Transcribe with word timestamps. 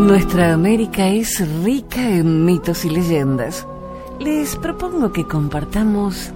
Nuestra 0.00 0.54
América 0.54 1.08
es 1.08 1.46
rica 1.62 2.00
en 2.00 2.46
mitos 2.46 2.86
y 2.86 2.90
leyendas. 2.90 3.66
Les 4.18 4.56
propongo 4.56 5.12
que 5.12 5.26
compartamos 5.26 6.32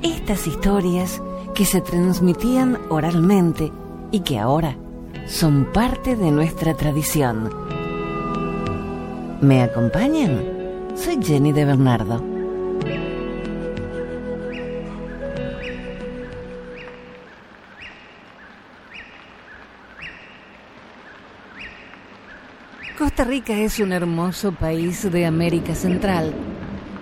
estas 0.00 0.46
historias 0.46 1.20
que 1.56 1.64
se 1.64 1.80
transmitían 1.80 2.78
oralmente 2.90 3.72
y 4.12 4.20
que 4.20 4.38
ahora 4.38 4.76
son 5.26 5.66
parte 5.72 6.14
de 6.14 6.30
nuestra 6.30 6.74
tradición. 6.74 7.50
¿Me 9.40 9.62
acompañan? 9.62 10.40
Soy 10.94 11.18
Jenny 11.20 11.52
de 11.52 11.64
Bernardo. 11.64 12.33
Costa 23.14 23.30
Rica 23.30 23.56
es 23.56 23.78
un 23.78 23.92
hermoso 23.92 24.50
país 24.50 25.08
de 25.08 25.24
América 25.24 25.76
Central, 25.76 26.34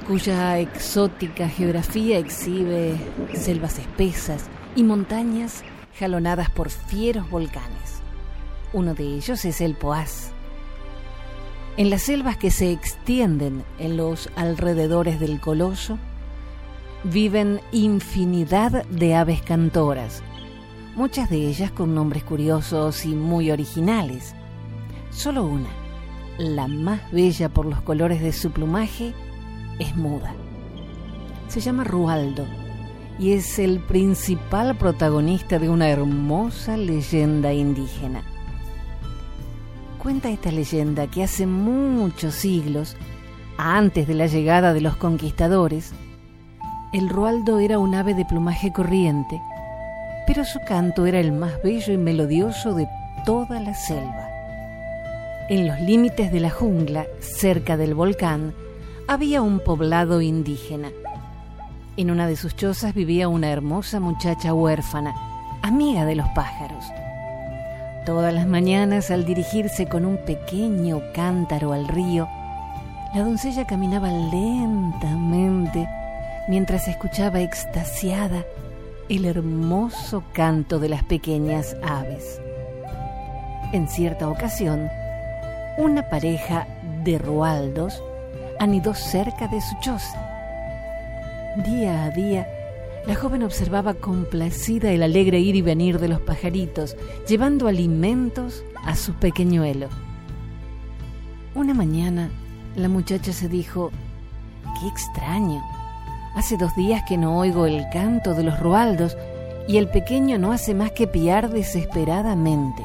cuya 0.06 0.58
exótica 0.58 1.48
geografía 1.48 2.18
exhibe 2.18 2.98
selvas 3.32 3.78
espesas 3.78 4.50
y 4.76 4.82
montañas 4.82 5.64
jalonadas 5.98 6.50
por 6.50 6.68
fieros 6.68 7.30
volcanes. 7.30 8.02
Uno 8.74 8.92
de 8.92 9.04
ellos 9.04 9.42
es 9.46 9.62
el 9.62 9.74
Poás. 9.74 10.32
En 11.78 11.88
las 11.88 12.02
selvas 12.02 12.36
que 12.36 12.50
se 12.50 12.72
extienden 12.72 13.64
en 13.78 13.96
los 13.96 14.28
alrededores 14.36 15.18
del 15.18 15.40
Coloso, 15.40 15.98
viven 17.04 17.58
infinidad 17.72 18.84
de 18.84 19.14
aves 19.14 19.40
cantoras, 19.40 20.22
muchas 20.94 21.30
de 21.30 21.38
ellas 21.38 21.70
con 21.70 21.94
nombres 21.94 22.22
curiosos 22.22 23.06
y 23.06 23.14
muy 23.14 23.50
originales. 23.50 24.34
Solo 25.10 25.44
una, 25.44 25.81
la 26.38 26.68
más 26.68 27.10
bella 27.12 27.48
por 27.48 27.66
los 27.66 27.80
colores 27.82 28.20
de 28.22 28.32
su 28.32 28.50
plumaje, 28.50 29.12
es 29.78 29.96
muda. 29.96 30.34
Se 31.48 31.60
llama 31.60 31.84
Rualdo 31.84 32.46
y 33.18 33.32
es 33.32 33.58
el 33.58 33.80
principal 33.80 34.76
protagonista 34.76 35.58
de 35.58 35.68
una 35.68 35.88
hermosa 35.88 36.76
leyenda 36.76 37.52
indígena. 37.52 38.22
Cuenta 39.98 40.30
esta 40.30 40.50
leyenda 40.50 41.06
que 41.06 41.22
hace 41.22 41.46
muchos 41.46 42.34
siglos, 42.34 42.96
antes 43.58 44.08
de 44.08 44.14
la 44.14 44.26
llegada 44.26 44.72
de 44.72 44.80
los 44.80 44.96
conquistadores, 44.96 45.92
el 46.92 47.08
Rualdo 47.08 47.58
era 47.58 47.78
un 47.78 47.94
ave 47.94 48.14
de 48.14 48.24
plumaje 48.24 48.72
corriente, 48.72 49.40
pero 50.26 50.44
su 50.44 50.58
canto 50.66 51.06
era 51.06 51.20
el 51.20 51.32
más 51.32 51.52
bello 51.62 51.92
y 51.92 51.98
melodioso 51.98 52.74
de 52.74 52.88
toda 53.24 53.60
la 53.60 53.74
selva. 53.74 54.31
En 55.52 55.68
los 55.68 55.78
límites 55.80 56.32
de 56.32 56.40
la 56.40 56.48
jungla, 56.48 57.06
cerca 57.20 57.76
del 57.76 57.92
volcán, 57.92 58.54
había 59.06 59.42
un 59.42 59.60
poblado 59.60 60.22
indígena. 60.22 60.88
En 61.98 62.10
una 62.10 62.26
de 62.26 62.36
sus 62.36 62.56
chozas 62.56 62.94
vivía 62.94 63.28
una 63.28 63.50
hermosa 63.50 64.00
muchacha 64.00 64.54
huérfana, 64.54 65.14
amiga 65.60 66.06
de 66.06 66.14
los 66.14 66.26
pájaros. 66.28 66.82
Todas 68.06 68.32
las 68.32 68.46
mañanas, 68.46 69.10
al 69.10 69.26
dirigirse 69.26 69.90
con 69.90 70.06
un 70.06 70.16
pequeño 70.24 71.02
cántaro 71.14 71.74
al 71.74 71.86
río, 71.86 72.26
la 73.14 73.22
doncella 73.22 73.66
caminaba 73.66 74.08
lentamente 74.10 75.86
mientras 76.48 76.88
escuchaba 76.88 77.42
extasiada 77.42 78.42
el 79.10 79.26
hermoso 79.26 80.24
canto 80.32 80.78
de 80.78 80.88
las 80.88 81.04
pequeñas 81.04 81.76
aves. 81.82 82.40
En 83.74 83.86
cierta 83.86 84.30
ocasión, 84.30 84.88
una 85.78 86.08
pareja 86.08 86.66
de 87.02 87.18
rualdos 87.18 88.02
anidó 88.58 88.94
cerca 88.94 89.48
de 89.48 89.60
su 89.60 89.74
choza. 89.80 90.28
Día 91.64 92.04
a 92.04 92.10
día, 92.10 92.46
la 93.06 93.14
joven 93.14 93.42
observaba 93.42 93.94
complacida 93.94 94.90
el 94.90 95.02
alegre 95.02 95.40
ir 95.40 95.56
y 95.56 95.62
venir 95.62 95.98
de 95.98 96.08
los 96.08 96.20
pajaritos, 96.20 96.96
llevando 97.28 97.68
alimentos 97.68 98.64
a 98.84 98.94
su 98.96 99.14
pequeñuelo. 99.14 99.88
Una 101.54 101.74
mañana, 101.74 102.30
la 102.76 102.88
muchacha 102.88 103.32
se 103.32 103.48
dijo, 103.48 103.90
qué 104.80 104.88
extraño. 104.88 105.62
Hace 106.34 106.56
dos 106.56 106.74
días 106.76 107.02
que 107.08 107.18
no 107.18 107.38
oigo 107.38 107.66
el 107.66 107.84
canto 107.92 108.34
de 108.34 108.44
los 108.44 108.58
rualdos 108.60 109.16
y 109.68 109.76
el 109.76 109.88
pequeño 109.88 110.38
no 110.38 110.52
hace 110.52 110.74
más 110.74 110.92
que 110.92 111.06
piar 111.06 111.50
desesperadamente. 111.50 112.82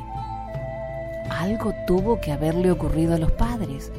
Algo 1.38 1.72
tuvo 1.86 2.20
que 2.20 2.32
haberle 2.32 2.72
ocurrido 2.72 3.14
a 3.14 3.20
los 3.20 3.32
padres. 3.32 3.92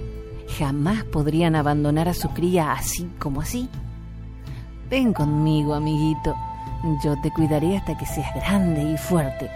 Jamás 0.58 1.04
podrían 1.04 1.54
abandonar 1.54 2.08
a 2.08 2.14
su 2.14 2.30
cría 2.30 2.72
así 2.72 3.08
como 3.20 3.40
así. 3.40 3.68
Ven 4.90 5.12
conmigo, 5.12 5.74
amiguito. 5.74 6.34
Yo 7.04 7.14
te 7.22 7.30
cuidaré 7.30 7.76
hasta 7.76 7.96
que 7.96 8.06
seas 8.06 8.34
grande 8.34 8.82
y 8.82 8.96
fuerte. 8.96 9.48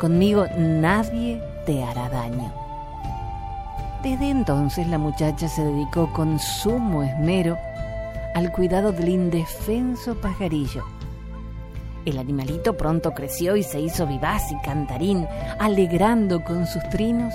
Conmigo 0.00 0.46
nadie 0.56 1.42
te 1.64 1.82
hará 1.82 2.08
daño. 2.08 2.52
Desde 4.04 4.30
entonces 4.30 4.86
la 4.86 4.98
muchacha 4.98 5.48
se 5.48 5.64
dedicó 5.64 6.12
con 6.12 6.38
sumo 6.38 7.02
esmero 7.02 7.58
al 8.36 8.52
cuidado 8.52 8.92
del 8.92 9.08
indefenso 9.08 10.14
pajarillo 10.20 10.95
el 12.06 12.18
animalito 12.18 12.76
pronto 12.76 13.12
creció 13.12 13.56
y 13.56 13.64
se 13.64 13.80
hizo 13.80 14.06
vivaz 14.06 14.52
y 14.52 14.64
cantarín, 14.64 15.26
alegrando 15.58 16.44
con 16.44 16.66
sus 16.66 16.82
trinos 16.88 17.34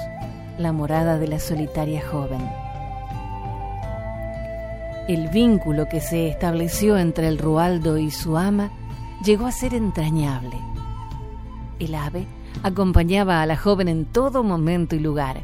la 0.58 0.72
morada 0.72 1.20
de 1.20 1.28
la 1.28 1.40
solitaria 1.40 2.02
joven. 2.08 2.42
El 5.10 5.28
vínculo 5.28 5.90
que 5.90 6.00
se 6.00 6.30
estableció 6.30 6.98
entre 6.98 7.28
el 7.28 7.38
Rualdo 7.38 7.98
y 7.98 8.12
su 8.12 8.38
ama 8.38 8.72
llegó 9.26 9.46
a 9.46 9.52
ser 9.52 9.74
entrañable. 9.74 10.58
El 11.80 11.94
ave 11.94 12.26
acompañaba 12.64 13.42
a 13.42 13.46
la 13.46 13.58
joven 13.58 13.90
en 13.90 14.06
todo 14.06 14.42
momento 14.42 14.96
y 14.96 15.00
lugar. 15.00 15.44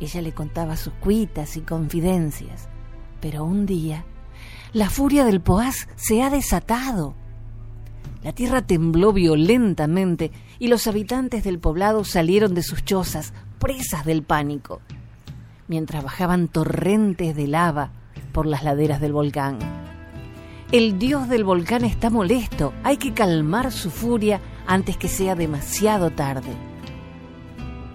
Ella 0.00 0.20
le 0.20 0.32
contaba 0.32 0.76
sus 0.76 0.92
cuitas 0.94 1.56
y 1.56 1.62
confidencias. 1.62 2.68
Pero 3.22 3.44
un 3.44 3.64
día, 3.64 4.04
la 4.74 4.90
furia 4.90 5.24
del 5.24 5.40
Poás 5.40 5.88
se 5.96 6.22
ha 6.22 6.28
desatado 6.28 7.14
la 8.22 8.32
tierra 8.32 8.62
tembló 8.62 9.12
violentamente 9.12 10.30
y 10.58 10.68
los 10.68 10.86
habitantes 10.86 11.42
del 11.42 11.58
poblado 11.58 12.04
salieron 12.04 12.54
de 12.54 12.62
sus 12.62 12.84
chozas, 12.84 13.32
presas 13.58 14.04
del 14.04 14.22
pánico, 14.22 14.80
mientras 15.68 16.04
bajaban 16.04 16.48
torrentes 16.48 17.34
de 17.34 17.46
lava 17.46 17.92
por 18.32 18.46
las 18.46 18.62
laderas 18.62 19.00
del 19.00 19.12
volcán. 19.12 19.58
El 20.70 20.98
dios 20.98 21.28
del 21.28 21.44
volcán 21.44 21.84
está 21.84 22.10
molesto, 22.10 22.72
hay 22.84 22.98
que 22.98 23.12
calmar 23.12 23.72
su 23.72 23.90
furia 23.90 24.40
antes 24.66 24.96
que 24.96 25.08
sea 25.08 25.34
demasiado 25.34 26.10
tarde. 26.10 26.54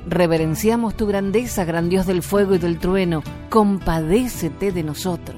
Reverenciamos 0.08 0.98
tu 0.98 1.08
grandeza, 1.08 1.66
gran 1.66 1.90
dios 1.90 2.06
del 2.06 2.22
fuego 2.22 2.56
y 2.56 2.58
del 2.58 2.80
trueno, 2.80 3.24
compadécete 3.50 4.72
de 4.72 4.84
nosotros. 4.84 5.38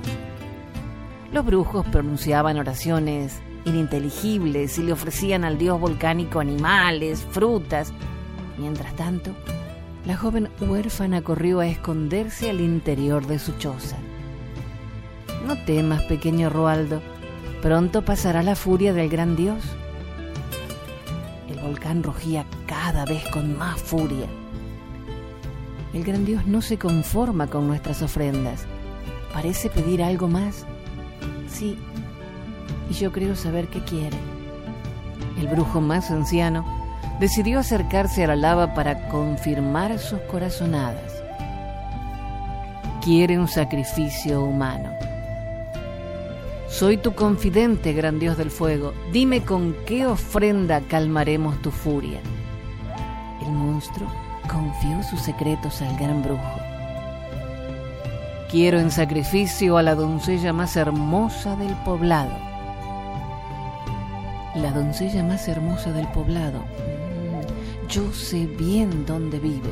Los 1.31 1.45
brujos 1.45 1.85
pronunciaban 1.85 2.57
oraciones 2.57 3.41
ininteligibles 3.67 4.77
y 4.77 4.83
le 4.83 4.93
ofrecían 4.93 5.43
al 5.43 5.57
dios 5.57 5.79
volcánico 5.79 6.39
animales, 6.39 7.25
frutas. 7.31 7.93
Mientras 8.57 8.95
tanto, 8.95 9.35
la 10.05 10.15
joven 10.15 10.49
huérfana 10.61 11.21
corrió 11.21 11.59
a 11.59 11.67
esconderse 11.67 12.49
al 12.49 12.61
interior 12.61 13.27
de 13.27 13.39
su 13.39 13.57
choza. 13.57 13.97
No 15.45 15.57
temas, 15.65 16.01
pequeño 16.03 16.49
Roaldo, 16.49 17.01
pronto 17.61 18.03
pasará 18.03 18.41
la 18.41 18.55
furia 18.55 18.93
del 18.93 19.09
gran 19.09 19.35
dios. 19.35 19.61
El 21.49 21.59
volcán 21.59 22.03
rugía 22.03 22.45
cada 22.65 23.05
vez 23.05 23.23
con 23.29 23.57
más 23.57 23.81
furia. 23.81 24.27
El 25.93 26.03
gran 26.03 26.25
dios 26.25 26.45
no 26.45 26.61
se 26.61 26.77
conforma 26.77 27.47
con 27.47 27.67
nuestras 27.67 28.01
ofrendas. 28.01 28.65
Parece 29.33 29.69
pedir 29.69 30.03
algo 30.03 30.27
más. 30.27 30.65
Sí, 31.49 31.77
y 32.89 32.93
yo 32.93 33.11
creo 33.11 33.35
saber 33.35 33.67
qué 33.67 33.83
quiere. 33.83 34.17
El 35.39 35.47
brujo 35.47 35.81
más 35.81 36.09
anciano 36.09 36.65
decidió 37.19 37.59
acercarse 37.59 38.23
a 38.23 38.27
la 38.27 38.35
lava 38.35 38.73
para 38.73 39.07
confirmar 39.09 39.97
sus 39.99 40.19
corazonadas. 40.21 41.13
Quiere 43.03 43.39
un 43.39 43.47
sacrificio 43.47 44.43
humano. 44.43 44.91
Soy 46.67 46.97
tu 46.97 47.13
confidente, 47.15 47.93
gran 47.93 48.19
Dios 48.19 48.37
del 48.37 48.51
fuego. 48.51 48.93
Dime 49.13 49.41
con 49.43 49.75
qué 49.85 50.05
ofrenda 50.05 50.81
calmaremos 50.81 51.61
tu 51.61 51.71
furia. 51.71 52.19
El 53.45 53.51
monstruo 53.53 54.11
confió 54.51 55.01
sus 55.03 55.21
secretos 55.21 55.81
al 55.81 55.97
gran 55.97 56.21
brujo. 56.21 56.59
Quiero 58.51 58.79
en 58.79 58.91
sacrificio 58.91 59.77
a 59.77 59.83
la 59.83 59.95
doncella 59.95 60.53
más 60.53 60.75
hermosa 60.75 61.55
del 61.55 61.73
poblado 61.83 62.46
la 64.61 64.71
doncella 64.71 65.23
más 65.23 65.47
hermosa 65.47 65.91
del 65.91 66.07
poblado. 66.07 66.59
Mm, 66.59 67.87
yo 67.87 68.11
sé 68.13 68.45
bien 68.45 69.05
dónde 69.05 69.39
vive. 69.39 69.69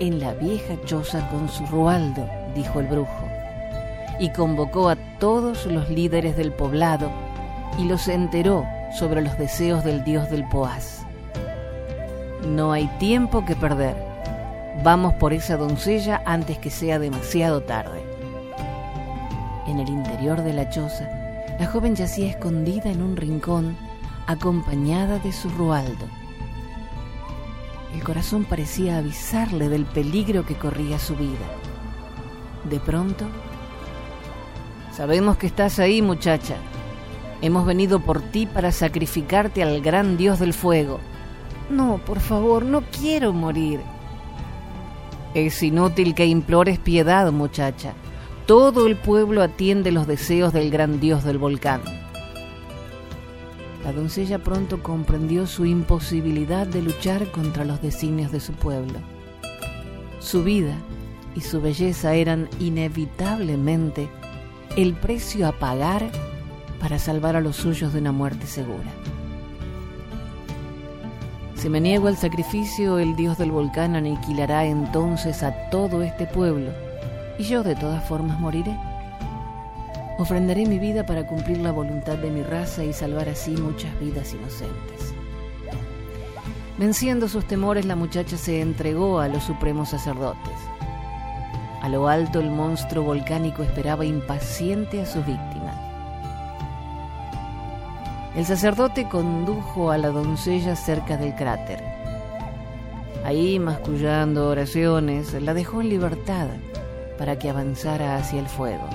en 0.00 0.18
la 0.18 0.34
vieja 0.34 0.74
choza 0.84 1.28
con 1.30 1.48
su 1.48 1.64
rualdo, 1.66 2.28
dijo 2.54 2.80
el 2.80 2.88
brujo, 2.88 3.28
y 4.18 4.30
convocó 4.30 4.88
a 4.88 4.96
todos 5.20 5.66
los 5.66 5.88
líderes 5.88 6.36
del 6.36 6.52
poblado 6.52 7.10
y 7.78 7.84
los 7.84 8.08
enteró 8.08 8.66
sobre 8.98 9.22
los 9.22 9.38
deseos 9.38 9.84
del 9.84 10.02
dios 10.02 10.28
del 10.30 10.48
Poás. 10.48 11.06
No 12.46 12.72
hay 12.72 12.88
tiempo 12.98 13.44
que 13.44 13.54
perder. 13.54 13.96
Vamos 14.82 15.14
por 15.14 15.32
esa 15.32 15.56
doncella 15.56 16.22
antes 16.26 16.58
que 16.58 16.70
sea 16.70 16.98
demasiado 16.98 17.62
tarde. 17.62 18.02
En 19.68 19.78
el 19.78 19.88
interior 19.88 20.42
de 20.42 20.52
la 20.52 20.68
choza, 20.68 21.08
la 21.58 21.66
joven 21.66 21.94
yacía 21.94 22.30
escondida 22.30 22.90
en 22.90 23.02
un 23.02 23.16
rincón, 23.16 23.76
acompañada 24.26 25.18
de 25.18 25.32
su 25.32 25.48
rualdo. 25.50 26.06
El 27.94 28.02
corazón 28.02 28.44
parecía 28.44 28.98
avisarle 28.98 29.68
del 29.68 29.84
peligro 29.84 30.44
que 30.44 30.56
corría 30.56 30.98
su 30.98 31.14
vida. 31.14 31.46
De 32.68 32.80
pronto, 32.80 33.26
sabemos 34.92 35.36
que 35.36 35.46
estás 35.46 35.78
ahí, 35.78 36.02
muchacha. 36.02 36.56
Hemos 37.40 37.66
venido 37.66 38.00
por 38.00 38.20
ti 38.20 38.46
para 38.46 38.72
sacrificarte 38.72 39.62
al 39.62 39.80
gran 39.80 40.16
Dios 40.16 40.40
del 40.40 40.54
fuego. 40.54 40.98
No, 41.70 41.98
por 41.98 42.20
favor, 42.20 42.64
no 42.64 42.82
quiero 42.82 43.32
morir. 43.32 43.80
Es 45.34 45.62
inútil 45.62 46.14
que 46.14 46.26
implores 46.26 46.78
piedad, 46.78 47.30
muchacha. 47.30 47.94
Todo 48.46 48.86
el 48.86 48.96
pueblo 48.96 49.42
atiende 49.42 49.90
los 49.90 50.06
deseos 50.06 50.52
del 50.52 50.70
gran 50.70 51.00
Dios 51.00 51.24
del 51.24 51.38
volcán. 51.38 51.80
La 53.82 53.92
doncella 53.92 54.38
pronto 54.38 54.82
comprendió 54.82 55.46
su 55.46 55.64
imposibilidad 55.64 56.66
de 56.66 56.82
luchar 56.82 57.30
contra 57.30 57.64
los 57.64 57.80
designios 57.80 58.32
de 58.32 58.40
su 58.40 58.52
pueblo. 58.52 58.98
Su 60.20 60.44
vida 60.44 60.74
y 61.34 61.40
su 61.40 61.62
belleza 61.62 62.14
eran 62.14 62.50
inevitablemente 62.60 64.10
el 64.76 64.92
precio 64.92 65.48
a 65.48 65.52
pagar 65.52 66.10
para 66.80 66.98
salvar 66.98 67.36
a 67.36 67.40
los 67.40 67.56
suyos 67.56 67.94
de 67.94 68.00
una 68.00 68.12
muerte 68.12 68.46
segura. 68.46 68.92
Si 71.54 71.70
me 71.70 71.80
niego 71.80 72.08
al 72.08 72.18
sacrificio, 72.18 72.98
el 72.98 73.16
dios 73.16 73.38
del 73.38 73.52
volcán 73.52 73.96
aniquilará 73.96 74.66
entonces 74.66 75.42
a 75.42 75.70
todo 75.70 76.02
este 76.02 76.26
pueblo, 76.26 76.72
y 77.38 77.44
yo 77.44 77.62
de 77.62 77.74
todas 77.74 78.04
formas 78.04 78.38
moriré. 78.38 78.76
Ofrendaré 80.18 80.66
mi 80.66 80.78
vida 80.78 81.04
para 81.04 81.26
cumplir 81.26 81.58
la 81.58 81.72
voluntad 81.72 82.16
de 82.16 82.30
mi 82.30 82.42
raza 82.42 82.84
y 82.84 82.92
salvar 82.92 83.28
así 83.28 83.50
muchas 83.56 83.98
vidas 83.98 84.32
inocentes. 84.32 85.12
Venciendo 86.78 87.28
sus 87.28 87.44
temores, 87.46 87.84
la 87.84 87.96
muchacha 87.96 88.36
se 88.36 88.60
entregó 88.60 89.18
a 89.18 89.28
los 89.28 89.44
supremos 89.44 89.90
sacerdotes. 89.90 90.52
A 91.82 91.88
lo 91.88 92.08
alto 92.08 92.40
el 92.40 92.50
monstruo 92.50 93.04
volcánico 93.04 93.62
esperaba 93.62 94.04
impaciente 94.04 95.00
a 95.00 95.06
su 95.06 95.18
víctima. 95.18 95.72
El 98.36 98.44
sacerdote 98.44 99.08
condujo 99.08 99.90
a 99.90 99.98
la 99.98 100.08
doncella 100.08 100.74
cerca 100.76 101.16
del 101.16 101.34
cráter. 101.34 101.82
Ahí, 103.24 103.58
mascullando 103.58 104.48
oraciones, 104.48 105.32
la 105.40 105.54
dejó 105.54 105.80
en 105.80 105.88
libertad 105.88 106.48
para 107.18 107.38
que 107.38 107.50
avanzara 107.50 108.16
hacia 108.16 108.40
el 108.40 108.46
fuego 108.46 108.88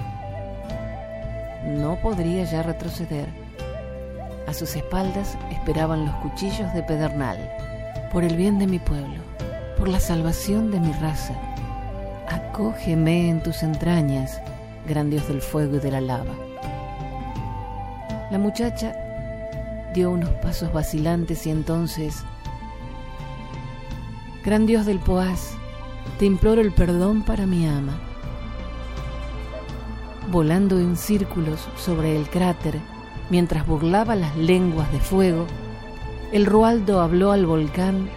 no 1.64 1.98
podría 1.98 2.44
ya 2.46 2.64
retroceder. 2.64 3.28
A 4.48 4.54
sus 4.54 4.76
espaldas 4.76 5.38
esperaban 5.52 6.06
los 6.06 6.16
cuchillos 6.16 6.74
de 6.74 6.84
pedernal. 6.84 7.38
Por 8.12 8.24
el 8.24 8.36
bien 8.36 8.58
de 8.58 8.68
mi 8.68 8.80
pueblo, 8.80 9.22
por 9.78 9.88
la 9.88 10.00
salvación 10.00 10.72
de 10.72 10.80
mi 10.80 10.92
raza, 10.94 11.36
acógeme 12.28 13.30
en 13.30 13.44
tus 13.44 13.62
entrañas, 13.62 14.42
gran 14.88 15.10
Dios 15.10 15.28
del 15.28 15.42
fuego 15.42 15.76
y 15.76 15.80
de 15.80 15.92
la 15.92 16.02
lava. 16.02 16.34
La 18.32 18.40
muchacha 18.40 18.96
dio 19.94 20.12
unos 20.12 20.30
pasos 20.42 20.74
vacilantes 20.74 21.46
y 21.46 21.52
entonces, 21.52 22.24
Gran 24.44 24.66
Dios 24.66 24.86
del 24.86 25.00
Poás, 25.00 25.52
te 26.18 26.26
imploro 26.26 26.62
el 26.62 26.72
perdón 26.72 27.24
para 27.24 27.46
mi 27.46 27.68
ama 27.68 28.09
volando 30.32 30.80
en 30.80 30.96
círculos 30.96 31.68
sobre 31.78 32.16
el 32.16 32.30
cráter 32.30 32.80
mientras 33.30 33.66
burlaba 33.66 34.16
las 34.16 34.36
lenguas 34.38 34.92
de 34.92 35.00
fuego, 35.00 35.46
el 36.32 36.46
Rualdo 36.46 37.02
habló 37.02 37.32
al 37.32 37.46
volcán 37.46 38.10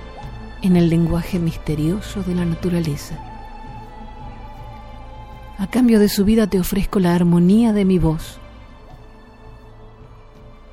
en 0.63 0.77
el 0.77 0.91
lenguaje 0.91 1.39
misterioso 1.39 2.23
de 2.23 2.35
la 2.35 2.45
naturaleza. 2.45 3.19
A 5.59 5.67
cambio 5.69 5.99
de 5.99 6.09
su 6.09 6.25
vida 6.25 6.47
te 6.47 6.61
ofrezco 6.61 6.99
la 6.99 7.15
armonía 7.15 7.73
de 7.73 7.85
mi 7.85 7.99
voz. 7.99 8.39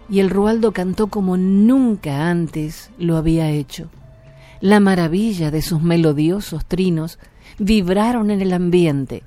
Y 0.10 0.20
el 0.20 0.30
Rualdo 0.30 0.72
cantó 0.72 1.08
como 1.08 1.38
nunca 1.38 2.30
antes 2.30 2.90
lo 2.98 3.16
había 3.16 3.50
hecho. 3.52 3.90
La 4.62 4.80
maravilla 4.80 5.52
de 5.52 5.62
sus 5.62 5.82
melodiosos 5.82 6.66
trinos 6.66 7.20
vibraron 7.60 8.32
en 8.32 8.42
el 8.42 8.52
ambiente 8.52 9.24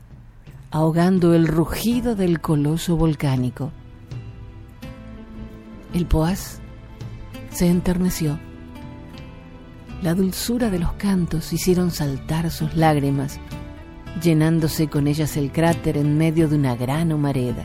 ahogando 0.72 1.34
el 1.34 1.46
rugido 1.46 2.16
del 2.16 2.40
coloso 2.40 2.96
volcánico. 2.96 3.70
El 5.92 6.06
Poás 6.06 6.60
se 7.50 7.69
enterneció. 7.69 8.38
La 10.00 10.14
dulzura 10.14 10.70
de 10.70 10.78
los 10.78 10.94
cantos 10.94 11.52
hicieron 11.52 11.90
saltar 11.90 12.50
sus 12.50 12.74
lágrimas, 12.74 13.38
llenándose 14.22 14.88
con 14.88 15.06
ellas 15.06 15.36
el 15.36 15.52
cráter 15.52 15.98
en 15.98 16.16
medio 16.16 16.48
de 16.48 16.56
una 16.56 16.75
gran 16.75 17.12
humareda. 17.12 17.64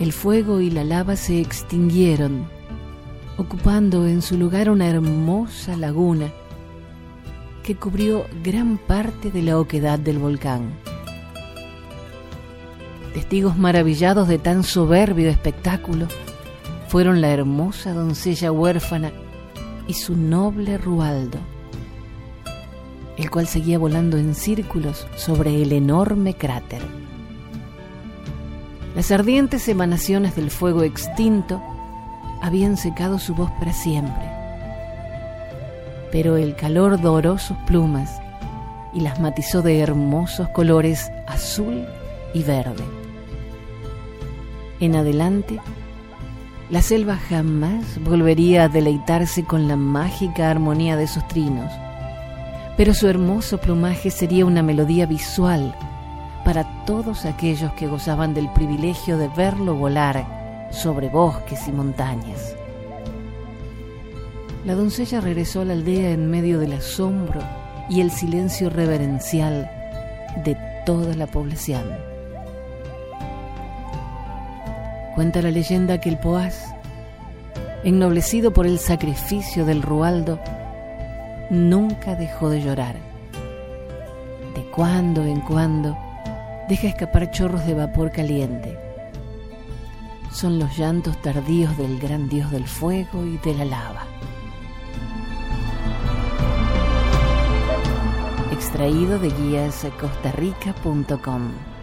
El 0.00 0.12
fuego 0.12 0.60
y 0.60 0.70
la 0.70 0.82
lava 0.82 1.14
se 1.14 1.40
extinguieron, 1.40 2.48
ocupando 3.38 4.08
en 4.08 4.20
su 4.20 4.36
lugar 4.36 4.68
una 4.68 4.88
hermosa 4.88 5.76
laguna 5.76 6.32
que 7.66 7.74
cubrió 7.74 8.26
gran 8.44 8.78
parte 8.78 9.32
de 9.32 9.42
la 9.42 9.58
oquedad 9.58 9.98
del 9.98 10.20
volcán. 10.20 10.70
Testigos 13.12 13.58
maravillados 13.58 14.28
de 14.28 14.38
tan 14.38 14.62
soberbio 14.62 15.28
espectáculo 15.28 16.06
fueron 16.86 17.20
la 17.20 17.30
hermosa 17.30 17.92
doncella 17.92 18.52
huérfana 18.52 19.10
y 19.88 19.94
su 19.94 20.14
noble 20.16 20.78
Rualdo, 20.78 21.38
el 23.16 23.30
cual 23.32 23.48
seguía 23.48 23.80
volando 23.80 24.16
en 24.16 24.36
círculos 24.36 25.08
sobre 25.16 25.60
el 25.60 25.72
enorme 25.72 26.34
cráter. 26.34 26.82
Las 28.94 29.10
ardientes 29.10 29.66
emanaciones 29.66 30.36
del 30.36 30.52
fuego 30.52 30.84
extinto 30.84 31.60
habían 32.42 32.76
secado 32.76 33.18
su 33.18 33.34
voz 33.34 33.50
para 33.58 33.72
siempre 33.72 34.35
pero 36.16 36.38
el 36.38 36.56
calor 36.56 36.98
doró 36.98 37.36
sus 37.36 37.58
plumas 37.66 38.22
y 38.94 39.00
las 39.00 39.20
matizó 39.20 39.60
de 39.60 39.80
hermosos 39.80 40.48
colores 40.48 41.12
azul 41.26 41.84
y 42.32 42.42
verde. 42.42 42.84
En 44.80 44.96
adelante, 44.96 45.60
la 46.70 46.80
selva 46.80 47.16
jamás 47.16 48.02
volvería 48.02 48.64
a 48.64 48.68
deleitarse 48.70 49.44
con 49.44 49.68
la 49.68 49.76
mágica 49.76 50.50
armonía 50.50 50.96
de 50.96 51.06
sus 51.06 51.28
trinos, 51.28 51.70
pero 52.78 52.94
su 52.94 53.08
hermoso 53.08 53.58
plumaje 53.58 54.10
sería 54.10 54.46
una 54.46 54.62
melodía 54.62 55.04
visual 55.04 55.76
para 56.46 56.64
todos 56.86 57.26
aquellos 57.26 57.74
que 57.74 57.88
gozaban 57.88 58.32
del 58.32 58.48
privilegio 58.54 59.18
de 59.18 59.28
verlo 59.28 59.74
volar 59.74 60.68
sobre 60.70 61.10
bosques 61.10 61.68
y 61.68 61.72
montañas. 61.72 62.55
La 64.66 64.74
doncella 64.74 65.20
regresó 65.20 65.60
a 65.60 65.64
la 65.64 65.74
aldea 65.74 66.10
en 66.10 66.28
medio 66.28 66.58
del 66.58 66.72
asombro 66.72 67.40
y 67.88 68.00
el 68.00 68.10
silencio 68.10 68.68
reverencial 68.68 69.70
de 70.44 70.56
toda 70.84 71.14
la 71.14 71.28
población. 71.28 71.84
Cuenta 75.14 75.40
la 75.40 75.52
leyenda 75.52 76.00
que 76.00 76.08
el 76.08 76.18
Poás, 76.18 76.74
ennoblecido 77.84 78.52
por 78.52 78.66
el 78.66 78.80
sacrificio 78.80 79.64
del 79.64 79.82
Rualdo, 79.82 80.40
nunca 81.48 82.16
dejó 82.16 82.50
de 82.50 82.60
llorar. 82.60 82.96
De 84.56 84.62
cuando 84.72 85.24
en 85.24 85.42
cuando 85.42 85.96
deja 86.68 86.88
escapar 86.88 87.30
chorros 87.30 87.64
de 87.66 87.74
vapor 87.74 88.10
caliente. 88.10 88.76
Son 90.32 90.58
los 90.58 90.76
llantos 90.76 91.22
tardíos 91.22 91.78
del 91.78 92.00
gran 92.00 92.28
dios 92.28 92.50
del 92.50 92.66
fuego 92.66 93.24
y 93.24 93.38
de 93.38 93.54
la 93.54 93.64
lava. 93.64 94.05
Extraído 98.66 99.18
de 99.20 99.28
guíascostarrica.com. 99.28 101.75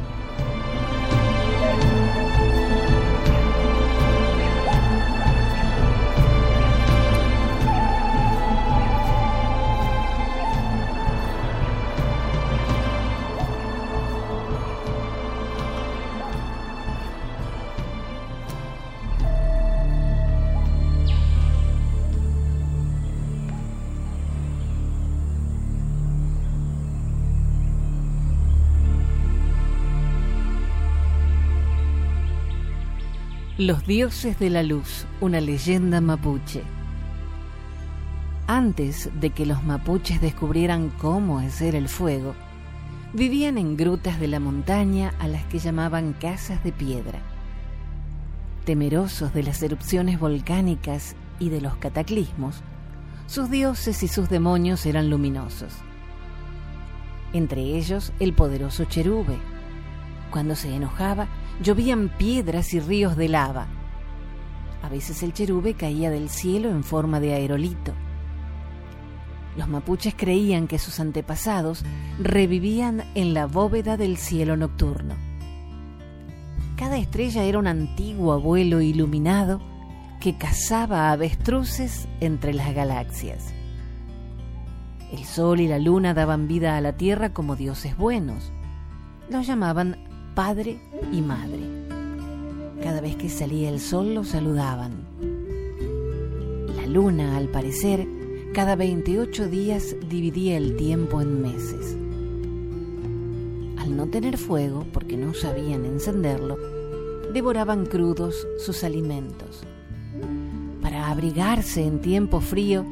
Los 33.64 33.88
dioses 33.88 34.38
de 34.40 34.50
la 34.50 34.62
luz, 34.62 35.06
una 35.22 35.40
leyenda 35.40 36.02
mapuche. 36.02 36.64
Antes 38.46 39.10
de 39.22 39.30
que 39.30 39.46
los 39.46 39.64
mapuches 39.64 40.20
descubrieran 40.20 40.90
cómo 40.90 41.40
hacer 41.40 41.74
el 41.74 41.88
fuego, 41.88 42.36
vivían 43.14 43.58
en 43.58 43.78
grutas 43.78 44.20
de 44.20 44.28
la 44.28 44.42
montaña 44.42 45.14
a 45.18 45.30
las 45.30 45.46
que 45.46 45.60
llamaban 45.60 46.12
casas 46.12 46.62
de 46.66 46.74
piedra. 46.74 47.20
Temerosos 48.66 49.34
de 49.34 49.44
las 49.44 49.64
erupciones 49.64 50.20
volcánicas 50.20 51.16
y 51.40 51.48
de 51.48 51.62
los 51.62 51.78
cataclismos, 51.78 52.64
sus 53.28 53.50
dioses 53.50 54.04
y 54.04 54.10
sus 54.10 54.28
demonios 54.28 54.86
eran 54.86 55.10
luminosos. 55.10 55.72
Entre 57.32 57.62
ellos 57.62 58.12
el 58.20 58.34
poderoso 58.34 58.84
Cherube. 58.84 59.38
Cuando 60.32 60.58
se 60.58 60.76
enojaba, 60.76 61.30
llovían 61.64 62.10
piedras 62.10 62.74
y 62.74 62.80
ríos 62.80 63.16
de 63.16 63.30
lava. 63.30 63.68
A 64.82 64.90
veces 64.90 65.24
el 65.24 65.34
cherube 65.34 65.76
caía 65.76 66.12
del 66.12 66.30
cielo 66.30 66.70
en 66.70 66.84
forma 66.84 67.20
de 67.20 67.34
aerolito. 67.34 67.94
Los 69.56 69.70
mapuches 69.70 70.14
creían 70.16 70.68
que 70.68 70.78
sus 70.78 71.00
antepasados 71.00 71.86
revivían 72.20 73.04
en 73.16 73.34
la 73.34 73.46
bóveda 73.46 73.98
del 73.98 74.18
cielo 74.18 74.58
nocturno. 74.58 75.16
Cada 76.76 76.98
estrella 76.98 77.44
era 77.44 77.60
un 77.60 77.68
antiguo 77.68 78.34
abuelo 78.34 78.82
iluminado 78.82 79.62
que 80.20 80.38
cazaba 80.38 81.12
avestruces 81.12 82.08
entre 82.20 82.54
las 82.54 82.74
galaxias. 82.74 83.54
El 85.12 85.24
sol 85.24 85.60
y 85.60 85.68
la 85.68 85.80
luna 85.80 86.14
daban 86.14 86.48
vida 86.48 86.76
a 86.76 86.82
la 86.82 86.98
tierra 86.98 87.32
como 87.32 87.56
dioses 87.56 87.96
buenos. 87.96 88.52
Los 89.30 89.46
llamaban 89.46 90.13
padre 90.36 90.80
y 91.12 91.22
madre. 91.22 91.60
Cada 92.82 93.02
vez 93.02 93.16
que 93.16 93.30
salía 93.30 93.70
el 93.70 93.80
sol 93.80 94.16
los 94.16 94.30
saludaban. 94.30 94.94
La 96.76 96.88
luna, 96.88 97.38
al 97.38 97.50
parecer, 97.50 98.08
cada 98.54 98.76
28 98.76 99.48
días 99.48 99.96
dividía 100.10 100.58
el 100.58 100.76
tiempo 100.76 101.22
en 101.22 101.42
meses. 101.42 101.96
Al 103.78 103.96
no 103.96 104.08
tener 104.08 104.38
fuego, 104.38 104.86
porque 104.92 105.18
no 105.18 105.34
sabían 105.34 105.86
encenderlo, 105.86 106.58
devoraban 107.34 107.86
crudos 107.86 108.48
sus 108.58 108.84
alimentos. 108.84 109.64
Para 110.82 111.10
abrigarse 111.10 111.84
en 111.84 112.02
tiempo 112.02 112.42
frío, 112.42 112.86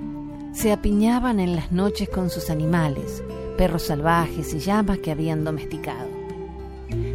se 0.54 0.72
apiñaban 0.72 1.40
en 1.40 1.56
las 1.56 1.72
noches 1.72 2.10
con 2.10 2.30
sus 2.30 2.50
animales, 2.50 3.24
perros 3.58 3.84
salvajes 3.84 4.54
y 4.54 4.60
llamas 4.60 5.00
que 5.00 5.12
habían 5.12 5.44
domesticado. 5.44 6.11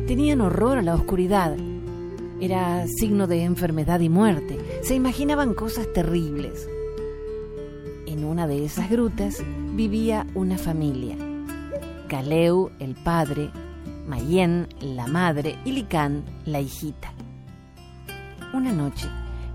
Tenían 0.06 0.40
horror 0.40 0.78
a 0.78 0.82
la 0.82 0.94
oscuridad. 0.94 1.56
Era 2.40 2.86
signo 2.86 3.26
de 3.26 3.42
enfermedad 3.42 3.98
y 3.98 4.08
muerte. 4.08 4.56
Se 4.82 4.94
imaginaban 4.94 5.52
cosas 5.52 5.92
terribles. 5.92 6.68
En 8.06 8.24
una 8.24 8.46
de 8.46 8.64
esas 8.64 8.88
grutas 8.88 9.42
vivía 9.74 10.24
una 10.34 10.58
familia. 10.58 11.16
Caleu, 12.06 12.70
el 12.78 12.94
padre, 12.94 13.50
Mayen, 14.06 14.68
la 14.80 15.08
madre, 15.08 15.58
y 15.64 15.72
Licán, 15.72 16.22
la 16.44 16.60
hijita. 16.60 17.12
Una 18.54 18.70
noche, 18.70 19.08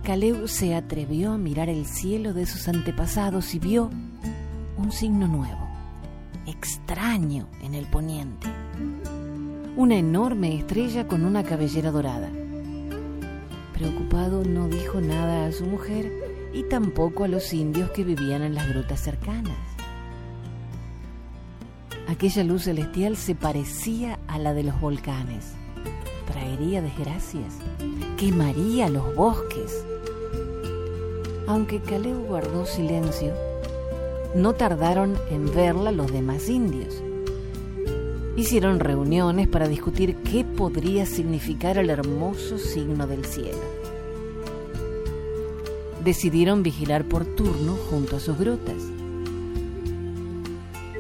Caleu 0.04 0.50
se 0.50 0.76
atrevió 0.76 1.32
a 1.32 1.38
mirar 1.38 1.70
el 1.70 1.86
cielo 1.86 2.34
de 2.34 2.46
sus 2.46 2.68
antepasados 2.68 3.56
y 3.56 3.60
vio 3.60 3.90
un 4.78 4.92
signo 4.92 5.30
nuevo, 5.30 5.66
extraño 6.46 7.48
en 7.64 7.74
el 7.74 7.86
poniente 7.86 8.50
una 9.78 9.96
enorme 9.96 10.58
estrella 10.58 11.08
con 11.08 11.24
una 11.24 11.44
cabellera 11.44 11.92
dorada. 11.92 12.30
Preocupado 13.74 14.44
no 14.44 14.68
dijo 14.68 15.00
nada 15.00 15.46
a 15.46 15.52
su 15.54 15.66
mujer 15.66 16.12
y 16.54 16.64
tampoco 16.64 17.24
a 17.24 17.30
los 17.30 17.54
indios 17.54 17.90
que 17.92 18.04
vivían 18.04 18.42
en 18.42 18.54
las 18.54 18.68
grutas 18.68 19.00
cercanas. 19.00 19.58
Aquella 22.10 22.44
luz 22.44 22.64
celestial 22.64 23.16
se 23.16 23.34
parecía 23.34 24.20
a 24.28 24.38
la 24.38 24.54
de 24.54 24.64
los 24.64 24.80
volcanes. 24.82 25.54
Traería 26.28 26.82
desgracias, 26.82 27.56
quemaría 28.18 28.90
los 28.90 29.16
bosques. 29.16 29.86
Aunque 31.48 31.80
Caleb 31.80 32.28
guardó 32.28 32.66
silencio, 32.66 33.34
no 34.36 34.54
tardaron 34.54 35.18
en 35.30 35.46
verla 35.54 35.92
los 35.92 36.12
demás 36.12 36.50
indios 36.50 37.02
hicieron 38.36 38.80
reuniones 38.80 39.48
para 39.48 39.68
discutir 39.68 40.16
qué 40.18 40.44
podría 40.44 41.06
significar 41.06 41.78
el 41.78 41.90
hermoso 41.90 42.58
signo 42.58 43.08
del 43.08 43.26
cielo. 43.26 43.60
Decidieron 46.04 46.64
vigilar 46.64 47.04
por 47.06 47.26
turno 47.26 47.76
junto 47.90 48.18
a 48.18 48.20
sus 48.20 48.38
grutas. 48.38 48.78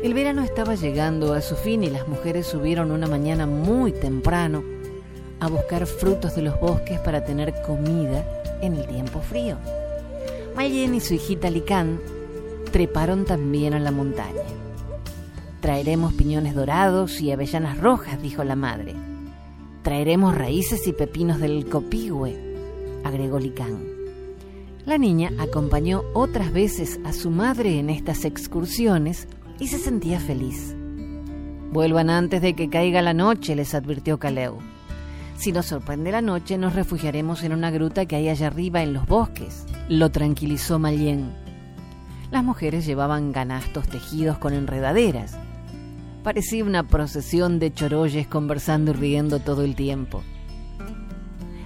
El 0.04 0.14
verano 0.14 0.44
estaba 0.44 0.76
llegando 0.76 1.34
a 1.34 1.42
su 1.42 1.56
fin 1.56 1.84
y 1.84 1.90
las 1.90 2.08
mujeres 2.08 2.48
subieron 2.48 2.92
una 2.92 3.08
mañana 3.08 3.46
muy 3.46 3.92
temprano 3.92 4.64
a 5.40 5.48
buscar 5.48 5.86
frutos 5.86 6.36
de 6.36 6.44
los 6.44 6.60
bosques 6.60 7.00
para 7.00 7.24
tener 7.24 7.54
comida 7.62 8.26
en 8.62 8.76
el 8.76 8.88
tiempo 8.88 9.22
frío. 9.22 9.58
Mayen 10.56 10.94
y 10.96 11.00
su 11.00 11.14
hijita 11.14 11.50
Licán 11.50 12.00
treparon 12.72 13.26
también 13.26 13.74
a 13.74 13.80
la 13.80 13.92
montaña. 13.92 14.42
Traeremos 15.62 16.14
piñones 16.14 16.56
dorados 16.56 17.22
y 17.22 17.32
avellanas 17.32 17.78
rojas, 17.78 18.20
dijo 18.20 18.44
la 18.44 18.56
madre. 18.56 18.96
Traeremos 19.84 20.36
raíces 20.36 20.88
y 20.88 20.94
pepinos 20.94 21.40
del 21.40 21.68
copihue, 21.68 22.36
agregó 23.04 23.40
Licán. 23.40 23.84
La 24.86 24.98
niña 24.98 25.32
acompañó 25.38 26.02
otras 26.16 26.52
veces 26.52 27.00
a 27.06 27.14
su 27.14 27.30
madre 27.30 27.78
en 27.78 27.92
estas 27.92 28.26
excursiones 28.26 29.28
y 29.60 29.68
se 29.68 29.78
sentía 29.78 30.20
feliz. 30.20 30.76
Vuelvan 31.72 32.10
antes 32.10 32.42
de 32.42 32.56
que 32.56 32.68
caiga 32.68 33.04
la 33.04 33.14
noche, 33.14 33.56
les 33.56 33.76
advirtió 33.76 34.18
Caleu. 34.18 34.58
Si 35.38 35.52
nos 35.52 35.68
sorprende 35.68 36.12
la 36.12 36.24
noche, 36.24 36.58
nos 36.58 36.74
refugiaremos 36.74 37.44
en 37.44 37.54
una 37.54 37.70
gruta 37.70 38.08
que 38.08 38.16
hay 38.16 38.30
allá 38.30 38.48
arriba 38.48 38.82
en 38.82 38.94
los 38.94 39.06
bosques, 39.06 39.66
lo 39.88 40.10
tranquilizó 40.10 40.80
Malien. 40.80 41.32
Las 42.32 42.44
mujeres 42.44 42.86
llevaban 42.86 43.32
ganastos 43.32 43.88
tejidos 43.88 44.40
con 44.40 44.54
enredaderas. 44.54 45.38
Parecía 46.24 46.64
una 46.64 46.88
procesión 46.88 47.58
de 47.58 47.74
choroyes 47.74 48.28
conversando 48.28 48.92
y 48.92 48.94
riendo 48.94 49.40
todo 49.40 49.64
el 49.64 49.76
tiempo. 49.76 50.22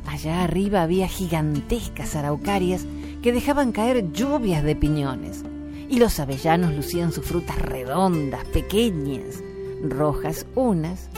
Allá 0.08 0.44
arriba 0.44 0.82
había 0.82 1.10
gigantescas 1.10 2.16
araucarias 2.16 2.86
que 3.22 3.34
dejaban 3.34 3.74
caer 3.74 4.14
lluvias 4.14 4.64
de 4.64 4.78
piñones, 4.78 5.44
y 5.90 6.00
los 6.00 6.22
avellanos 6.22 6.74
lucían 6.74 7.12
sus 7.12 7.26
frutas 7.26 7.62
redondas, 7.62 8.46
pequeñas, 8.46 9.44
rojas 9.84 10.46
unas, 10.56 11.10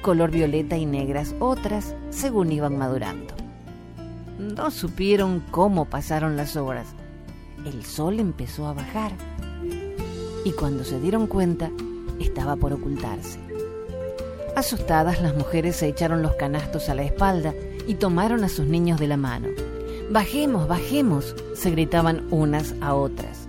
color 0.00 0.30
violeta 0.30 0.78
y 0.78 0.86
negras 0.86 1.34
otras, 1.40 1.94
según 2.08 2.52
iban 2.52 2.78
madurando. 2.78 3.34
No 4.38 4.70
supieron 4.70 5.40
cómo 5.50 5.84
pasaron 5.84 6.38
las 6.38 6.56
horas. 6.56 6.86
El 7.66 7.84
sol 7.84 8.18
empezó 8.18 8.66
a 8.66 8.72
bajar, 8.72 9.12
y 10.44 10.52
cuando 10.52 10.84
se 10.84 10.98
dieron 11.00 11.26
cuenta, 11.26 11.70
estaba 12.20 12.56
por 12.56 12.72
ocultarse. 12.72 13.38
Asustadas, 14.56 15.22
las 15.22 15.36
mujeres 15.36 15.76
se 15.76 15.86
echaron 15.86 16.22
los 16.22 16.34
canastos 16.34 16.88
a 16.88 16.94
la 16.94 17.02
espalda 17.02 17.54
y 17.86 17.94
tomaron 17.94 18.44
a 18.44 18.48
sus 18.48 18.66
niños 18.66 18.98
de 18.98 19.06
la 19.06 19.16
mano. 19.16 19.48
Bajemos, 20.10 20.66
bajemos, 20.66 21.36
se 21.54 21.70
gritaban 21.70 22.26
unas 22.30 22.74
a 22.80 22.94
otras. 22.94 23.46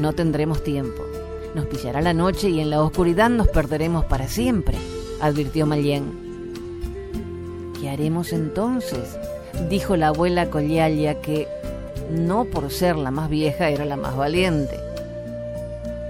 No 0.00 0.12
tendremos 0.12 0.62
tiempo. 0.62 1.02
Nos 1.54 1.66
pillará 1.66 2.00
la 2.00 2.14
noche 2.14 2.50
y 2.50 2.60
en 2.60 2.70
la 2.70 2.82
oscuridad 2.82 3.30
nos 3.30 3.48
perderemos 3.48 4.04
para 4.04 4.28
siempre, 4.28 4.76
advirtió 5.20 5.66
Malien. 5.66 6.12
¿Qué 7.80 7.88
haremos 7.88 8.32
entonces? 8.32 9.16
dijo 9.68 9.96
la 9.96 10.08
abuela 10.08 10.50
Collalia 10.50 11.20
que, 11.20 11.48
no 12.10 12.44
por 12.44 12.70
ser 12.70 12.96
la 12.96 13.10
más 13.10 13.30
vieja, 13.30 13.68
era 13.68 13.84
la 13.84 13.96
más 13.96 14.16
valiente. 14.16 14.78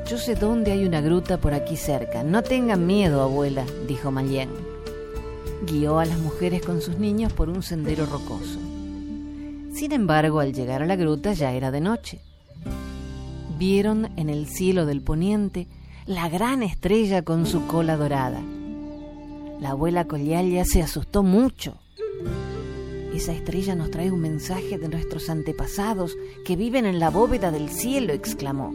Yo 0.06 0.18
sé 0.18 0.34
dónde 0.34 0.72
hay 0.72 0.84
una 0.84 1.00
gruta 1.00 1.38
por 1.38 1.54
aquí 1.54 1.78
cerca. 1.78 2.22
No 2.22 2.42
tengan 2.42 2.86
miedo, 2.86 3.22
abuela, 3.22 3.64
dijo 3.88 4.10
Malien. 4.10 4.50
Guió 5.66 5.98
a 5.98 6.04
las 6.04 6.18
mujeres 6.18 6.60
con 6.60 6.82
sus 6.82 6.98
niños 6.98 7.32
por 7.32 7.48
un 7.48 7.62
sendero 7.62 8.04
rocoso. 8.04 8.58
Sin 9.72 9.92
embargo, 9.92 10.40
al 10.40 10.52
llegar 10.52 10.82
a 10.82 10.86
la 10.86 10.96
gruta 10.96 11.32
ya 11.32 11.52
era 11.52 11.70
de 11.70 11.80
noche. 11.80 12.20
Vieron 13.58 14.10
en 14.18 14.28
el 14.28 14.46
cielo 14.46 14.84
del 14.84 15.00
poniente 15.00 15.68
la 16.04 16.28
gran 16.28 16.62
estrella 16.62 17.22
con 17.22 17.46
su 17.46 17.66
cola 17.66 17.96
dorada. 17.96 18.42
La 19.58 19.70
abuela 19.70 20.04
Collalia 20.04 20.66
se 20.66 20.82
asustó 20.82 21.22
mucho. 21.22 21.78
Esa 23.14 23.32
estrella 23.32 23.74
nos 23.74 23.90
trae 23.90 24.10
un 24.10 24.20
mensaje 24.20 24.76
de 24.76 24.88
nuestros 24.88 25.30
antepasados 25.30 26.14
que 26.44 26.56
viven 26.56 26.84
en 26.84 26.98
la 26.98 27.08
bóveda 27.08 27.50
del 27.50 27.70
cielo, 27.70 28.12
exclamó. 28.12 28.74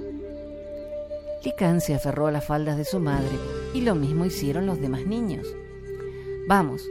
Licán 1.43 1.81
se 1.81 1.95
aferró 1.95 2.27
a 2.27 2.31
las 2.31 2.45
faldas 2.45 2.77
de 2.77 2.85
su 2.85 2.99
madre 2.99 3.37
y 3.73 3.81
lo 3.81 3.95
mismo 3.95 4.25
hicieron 4.25 4.65
los 4.65 4.79
demás 4.79 5.05
niños. 5.05 5.47
Vamos, 6.47 6.81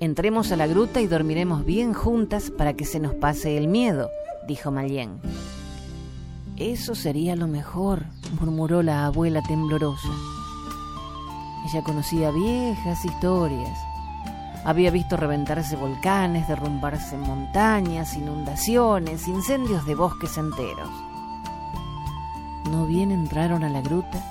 Entremos 0.00 0.50
a 0.50 0.56
la 0.56 0.66
gruta 0.66 1.02
y 1.02 1.06
dormiremos 1.06 1.66
bien 1.66 1.92
juntas 1.92 2.50
para 2.50 2.72
que 2.72 2.86
se 2.86 2.98
nos 2.98 3.12
pase 3.12 3.58
el 3.58 3.68
miedo, 3.68 4.08
dijo 4.48 4.70
Malien. 4.70 5.20
Eso 6.56 6.94
sería 6.94 7.36
lo 7.36 7.46
mejor, 7.46 8.06
murmuró 8.40 8.82
la 8.82 9.04
abuela 9.04 9.42
temblorosa. 9.42 10.08
Ella 11.68 11.84
conocía 11.84 12.30
viejas 12.30 13.04
historias. 13.04 13.78
Había 14.64 14.90
visto 14.90 15.18
reventarse 15.18 15.76
volcanes, 15.76 16.48
derrumbarse 16.48 17.18
montañas, 17.18 18.16
inundaciones, 18.16 19.28
incendios 19.28 19.84
de 19.84 19.96
bosques 19.96 20.38
enteros. 20.38 20.88
No 22.70 22.86
bien 22.86 23.10
entraron 23.10 23.64
a 23.64 23.68
la 23.68 23.80
gruta, 23.80 24.22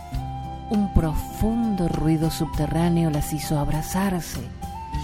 un 0.69 0.93
profundo 0.93 1.87
ruido 1.89 2.31
subterráneo 2.31 3.09
las 3.09 3.33
hizo 3.33 3.59
abrazarse 3.59 4.39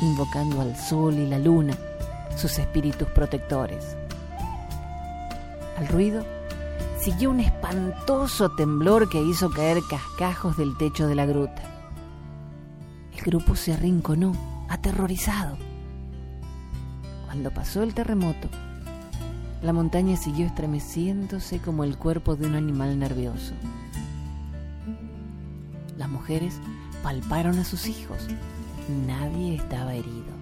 invocando 0.02 0.62
al 0.62 0.76
sol 0.76 1.16
y 1.16 1.28
la 1.28 1.40
luna, 1.40 1.74
sus 2.36 2.58
espíritus 2.60 3.08
protectores. 3.10 3.96
Al 5.78 5.88
ruido 5.88 6.26
siguió 7.00 7.30
un 7.30 7.40
espantoso 7.40 8.50
temblor 8.52 9.10
que 9.10 9.22
hizo 9.22 9.50
caer 9.50 9.80
cascajos 9.90 10.58
del 10.58 10.78
techo 10.78 11.08
de 11.08 11.16
la 11.16 11.26
gruta. 11.26 11.62
El 13.16 13.24
grupo 13.24 13.56
se 13.56 13.74
arrinconó, 13.74 14.34
aterrorizado. 14.70 15.58
Cuando 17.26 17.52
pasó 17.52 17.84
el 17.84 17.94
terremoto, 17.94 18.50
la 19.66 19.74
montaña 19.74 20.16
siguió 20.16 20.46
estremeciéndose 20.46 21.60
como 21.60 21.84
el 21.84 21.98
cuerpo 21.98 22.36
de 22.36 22.46
un 22.46 22.54
animal 22.54 23.00
nervioso. 23.00 23.56
Las 25.98 26.08
mujeres 26.08 26.60
palparon 27.02 27.58
a 27.58 27.66
sus 27.66 27.88
hijos, 27.88 28.28
Nadie 29.08 29.56
estaba 29.56 29.96
herido. 29.96 30.36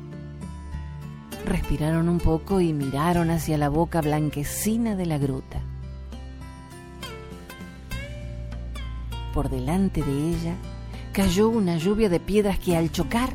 Respiraron 1.46 2.10
un 2.10 2.20
poco 2.20 2.60
y 2.60 2.74
miraron 2.74 3.30
hacia 3.30 3.58
la 3.58 3.70
boca 3.70 4.02
blanquecina 4.02 4.98
de 4.98 5.06
la 5.06 5.18
gruta. 5.18 5.62
Por 9.34 9.50
delante 9.50 10.04
de 10.04 10.30
ella 10.32 10.56
cayó 11.14 11.48
una 11.48 11.78
lluvia 11.78 12.10
de 12.10 12.20
piedras 12.20 12.60
que 12.60 12.76
al 12.76 12.92
chocar 12.92 13.30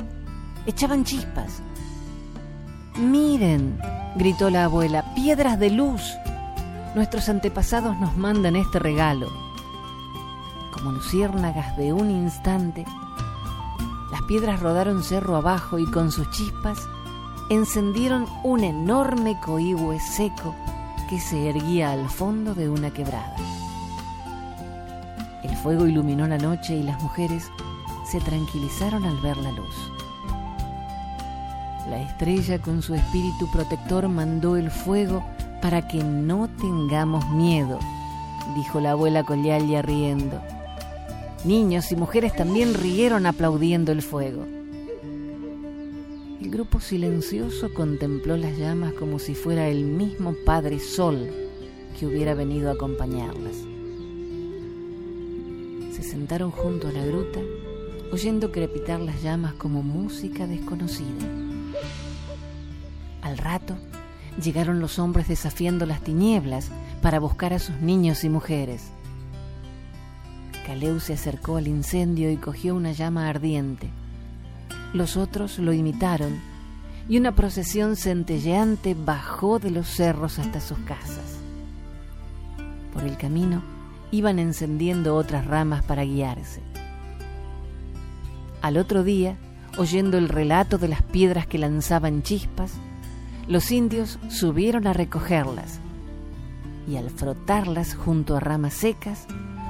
echaban 0.66 1.04
chispas. 1.04 1.62
Miren, 2.98 3.78
gritó 4.16 4.50
la 4.50 4.64
abuela, 4.64 5.14
piedras 5.14 5.60
de 5.60 5.70
luz. 5.70 6.02
Nuestros 6.96 7.28
antepasados 7.28 7.96
nos 7.98 8.16
mandan 8.16 8.56
este 8.56 8.80
regalo. 8.80 9.28
Como 10.72 10.90
luciérnagas 10.90 11.76
de 11.76 11.92
un 11.92 12.10
instante, 12.10 12.84
las 14.10 14.22
piedras 14.22 14.58
rodaron 14.58 15.04
cerro 15.04 15.36
abajo 15.36 15.78
y 15.78 15.86
con 15.86 16.10
sus 16.10 16.28
chispas 16.30 16.88
encendieron 17.50 18.26
un 18.42 18.64
enorme 18.64 19.38
cohigüe 19.44 20.00
seco 20.00 20.56
que 21.08 21.20
se 21.20 21.50
erguía 21.50 21.92
al 21.92 22.08
fondo 22.08 22.52
de 22.52 22.68
una 22.68 22.90
quebrada. 22.90 23.36
El 25.44 25.56
fuego 25.56 25.86
iluminó 25.86 26.26
la 26.26 26.38
noche 26.38 26.74
y 26.74 26.82
las 26.82 27.00
mujeres 27.00 27.48
se 28.10 28.20
tranquilizaron 28.20 29.04
al 29.04 29.20
ver 29.20 29.36
la 29.36 29.52
luz. 29.52 29.97
La 31.88 32.02
estrella 32.02 32.58
con 32.60 32.82
su 32.82 32.94
espíritu 32.94 33.50
protector 33.50 34.08
mandó 34.08 34.56
el 34.56 34.70
fuego 34.70 35.24
para 35.62 35.88
que 35.88 36.04
no 36.04 36.48
tengamos 36.60 37.30
miedo, 37.30 37.78
dijo 38.54 38.78
la 38.78 38.90
abuela 38.90 39.24
Collalia 39.24 39.80
riendo. 39.80 40.38
Niños 41.44 41.90
y 41.90 41.96
mujeres 41.96 42.36
también 42.36 42.74
rieron 42.74 43.24
aplaudiendo 43.24 43.90
el 43.90 44.02
fuego. 44.02 44.44
El 46.42 46.50
grupo 46.50 46.78
silencioso 46.78 47.72
contempló 47.72 48.36
las 48.36 48.58
llamas 48.58 48.92
como 48.92 49.18
si 49.18 49.34
fuera 49.34 49.68
el 49.68 49.84
mismo 49.84 50.34
Padre 50.44 50.80
Sol 50.80 51.30
que 51.98 52.06
hubiera 52.06 52.34
venido 52.34 52.68
a 52.68 52.74
acompañarlas. 52.74 53.56
Se 55.92 56.02
sentaron 56.02 56.50
junto 56.50 56.88
a 56.88 56.92
la 56.92 57.04
gruta, 57.06 57.40
oyendo 58.12 58.52
crepitar 58.52 59.00
las 59.00 59.22
llamas 59.22 59.54
como 59.54 59.82
música 59.82 60.46
desconocida. 60.46 61.47
Al 63.28 63.36
rato 63.36 63.76
llegaron 64.42 64.80
los 64.80 64.98
hombres 64.98 65.28
desafiando 65.28 65.84
las 65.84 66.00
tinieblas 66.00 66.70
para 67.02 67.20
buscar 67.20 67.52
a 67.52 67.58
sus 67.58 67.76
niños 67.76 68.24
y 68.24 68.30
mujeres. 68.30 68.84
Caleu 70.66 70.98
se 70.98 71.12
acercó 71.12 71.58
al 71.58 71.68
incendio 71.68 72.30
y 72.30 72.38
cogió 72.38 72.74
una 72.74 72.92
llama 72.92 73.28
ardiente. 73.28 73.90
Los 74.94 75.18
otros 75.18 75.58
lo 75.58 75.74
imitaron 75.74 76.40
y 77.06 77.18
una 77.18 77.34
procesión 77.34 77.96
centelleante 77.96 78.94
bajó 78.94 79.58
de 79.58 79.72
los 79.72 79.88
cerros 79.88 80.38
hasta 80.38 80.62
sus 80.62 80.78
casas. 80.78 81.36
Por 82.94 83.04
el 83.04 83.18
camino 83.18 83.62
iban 84.10 84.38
encendiendo 84.38 85.16
otras 85.16 85.46
ramas 85.46 85.84
para 85.84 86.02
guiarse. 86.02 86.62
Al 88.62 88.78
otro 88.78 89.04
día, 89.04 89.36
oyendo 89.76 90.16
el 90.16 90.30
relato 90.30 90.78
de 90.78 90.88
las 90.88 91.02
piedras 91.02 91.46
que 91.46 91.58
lanzaban 91.58 92.22
chispas, 92.22 92.72
los 93.48 93.70
indios 93.72 94.18
subieron 94.28 94.86
a 94.86 94.92
recogerlas 94.92 95.80
y 96.86 96.96
al 96.96 97.10
frotarlas 97.10 97.94
junto 97.94 98.36
a 98.36 98.40
ramas 98.40 98.74
secas, 98.74 99.26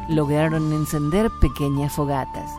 lograron 0.08 0.72
encender 0.72 1.30
pequeñas 1.40 1.92
fogatas. 1.92 2.50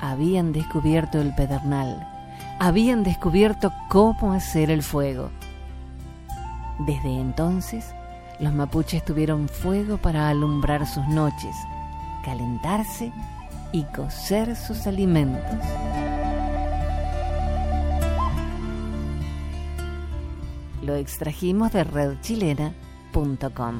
Habían 0.00 0.52
descubierto 0.52 1.20
el 1.20 1.34
pedernal, 1.34 2.08
habían 2.60 3.02
descubierto 3.02 3.72
cómo 3.88 4.32
hacer 4.32 4.70
el 4.70 4.82
fuego. 4.82 5.30
Desde 6.86 7.20
entonces, 7.20 7.86
los 8.40 8.52
mapuches 8.52 9.04
tuvieron 9.04 9.48
fuego 9.48 9.96
para 9.98 10.28
alumbrar 10.28 10.86
sus 10.86 11.06
noches, 11.08 11.54
calentarse 12.24 13.12
y 13.72 13.84
cocer 13.84 14.56
sus 14.56 14.86
alimentos. 14.86 16.03
Lo 20.84 20.94
extrajimos 20.96 21.72
de 21.72 21.84
redchilena.com. 21.84 23.74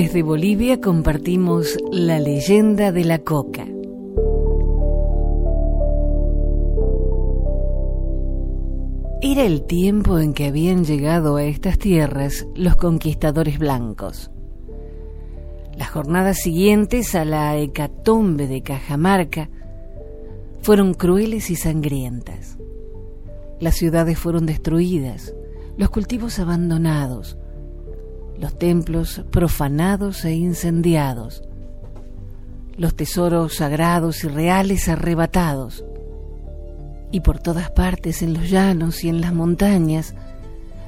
Desde 0.00 0.22
Bolivia 0.22 0.80
compartimos 0.80 1.76
la 1.92 2.18
leyenda 2.18 2.90
de 2.90 3.04
la 3.04 3.18
coca. 3.18 3.66
Era 9.20 9.44
el 9.44 9.66
tiempo 9.66 10.18
en 10.18 10.32
que 10.32 10.46
habían 10.46 10.86
llegado 10.86 11.36
a 11.36 11.44
estas 11.44 11.76
tierras 11.76 12.46
los 12.54 12.76
conquistadores 12.76 13.58
blancos. 13.58 14.30
Las 15.76 15.90
jornadas 15.90 16.38
siguientes 16.38 17.14
a 17.14 17.26
la 17.26 17.58
hecatombe 17.58 18.46
de 18.46 18.62
Cajamarca 18.62 19.50
fueron 20.62 20.94
crueles 20.94 21.50
y 21.50 21.56
sangrientas. 21.56 22.56
Las 23.60 23.74
ciudades 23.74 24.18
fueron 24.18 24.46
destruidas, 24.46 25.34
los 25.76 25.90
cultivos 25.90 26.38
abandonados, 26.38 27.36
los 28.40 28.58
templos 28.58 29.22
profanados 29.30 30.24
e 30.24 30.32
incendiados, 30.32 31.42
los 32.76 32.94
tesoros 32.94 33.56
sagrados 33.56 34.24
y 34.24 34.28
reales 34.28 34.88
arrebatados, 34.88 35.84
y 37.12 37.20
por 37.20 37.38
todas 37.38 37.70
partes 37.70 38.22
en 38.22 38.32
los 38.32 38.48
llanos 38.48 39.04
y 39.04 39.10
en 39.10 39.20
las 39.20 39.34
montañas, 39.34 40.14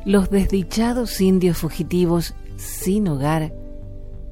los 0.07 0.31
desdichados 0.31 1.21
indios 1.21 1.59
fugitivos 1.59 2.35
sin 2.57 3.07
hogar, 3.09 3.53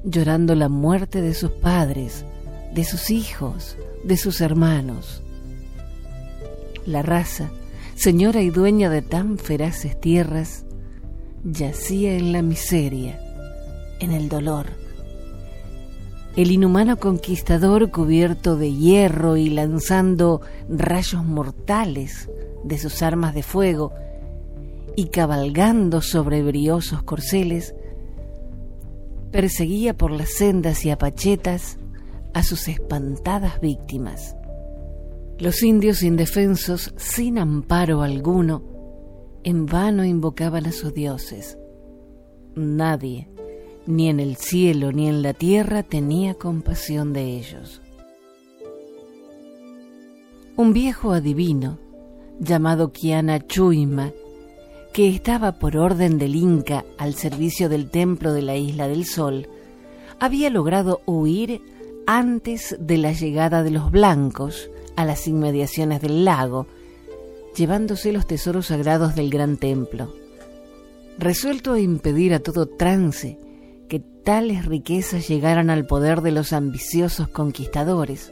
llorando 0.03 0.55
la 0.55 0.67
muerte 0.67 1.21
de 1.21 1.35
sus 1.35 1.51
padres, 1.51 2.25
de 2.73 2.83
sus 2.83 3.11
hijos, 3.11 3.77
de 4.03 4.17
sus 4.17 4.41
hermanos. 4.41 5.21
La 6.87 7.03
raza, 7.03 7.51
señora 7.93 8.41
y 8.41 8.49
dueña 8.49 8.89
de 8.89 9.03
tan 9.03 9.37
feraces 9.37 9.99
tierras, 9.99 10.65
yacía 11.43 12.15
en 12.15 12.31
la 12.31 12.41
miseria, 12.41 13.19
en 13.99 14.11
el 14.11 14.29
dolor, 14.29 14.67
El 16.37 16.49
inhumano 16.49 16.95
conquistador 16.95 17.91
cubierto 17.91 18.55
de 18.55 18.71
hierro 18.71 19.35
y 19.35 19.49
lanzando 19.49 20.39
rayos 20.69 21.25
mortales 21.25 22.29
de 22.63 22.77
sus 22.77 23.01
armas 23.01 23.35
de 23.35 23.43
fuego 23.43 23.91
y 24.95 25.07
cabalgando 25.07 26.01
sobre 26.01 26.41
briosos 26.41 27.03
corceles, 27.03 27.75
perseguía 29.31 29.97
por 29.97 30.11
las 30.11 30.29
sendas 30.29 30.85
y 30.85 30.89
apachetas 30.89 31.77
a 32.33 32.43
sus 32.43 32.69
espantadas 32.69 33.59
víctimas. 33.59 34.37
Los 35.37 35.63
indios 35.63 36.01
indefensos, 36.01 36.93
sin 36.95 37.39
amparo 37.39 38.03
alguno, 38.03 38.70
en 39.43 39.65
vano 39.65 40.05
invocaban 40.05 40.65
a 40.65 40.71
sus 40.71 40.93
dioses. 40.93 41.57
Nadie, 42.55 43.29
ni 43.85 44.09
en 44.09 44.19
el 44.19 44.35
cielo 44.35 44.91
ni 44.91 45.07
en 45.07 45.21
la 45.21 45.33
tierra, 45.33 45.83
tenía 45.83 46.33
compasión 46.35 47.13
de 47.13 47.37
ellos. 47.37 47.81
Un 50.55 50.73
viejo 50.73 51.13
adivino, 51.13 51.79
llamado 52.39 52.91
Kiana 52.91 53.45
Chuima, 53.47 54.11
que 54.93 55.07
estaba 55.07 55.53
por 55.53 55.77
orden 55.77 56.17
del 56.17 56.35
Inca 56.35 56.83
al 56.97 57.15
servicio 57.15 57.69
del 57.69 57.89
templo 57.89 58.33
de 58.33 58.41
la 58.41 58.57
Isla 58.57 58.87
del 58.87 59.05
Sol, 59.05 59.47
había 60.19 60.49
logrado 60.49 61.01
huir 61.05 61.61
antes 62.05 62.75
de 62.79 62.97
la 62.97 63.13
llegada 63.13 63.63
de 63.63 63.71
los 63.71 63.89
blancos 63.89 64.69
a 64.95 65.05
las 65.05 65.27
inmediaciones 65.27 66.01
del 66.01 66.25
lago, 66.25 66.67
llevándose 67.55 68.11
los 68.11 68.25
tesoros 68.27 68.67
sagrados 68.67 69.15
del 69.15 69.29
gran 69.29 69.57
templo. 69.57 70.13
Resuelto 71.17 71.73
a 71.73 71.79
impedir 71.79 72.33
a 72.33 72.39
todo 72.39 72.65
trance 72.65 73.39
que 73.89 73.99
tales 73.99 74.65
riquezas 74.65 75.27
llegaran 75.27 75.69
al 75.69 75.85
poder 75.85 76.21
de 76.21 76.31
los 76.31 76.53
ambiciosos 76.53 77.27
conquistadores, 77.27 78.31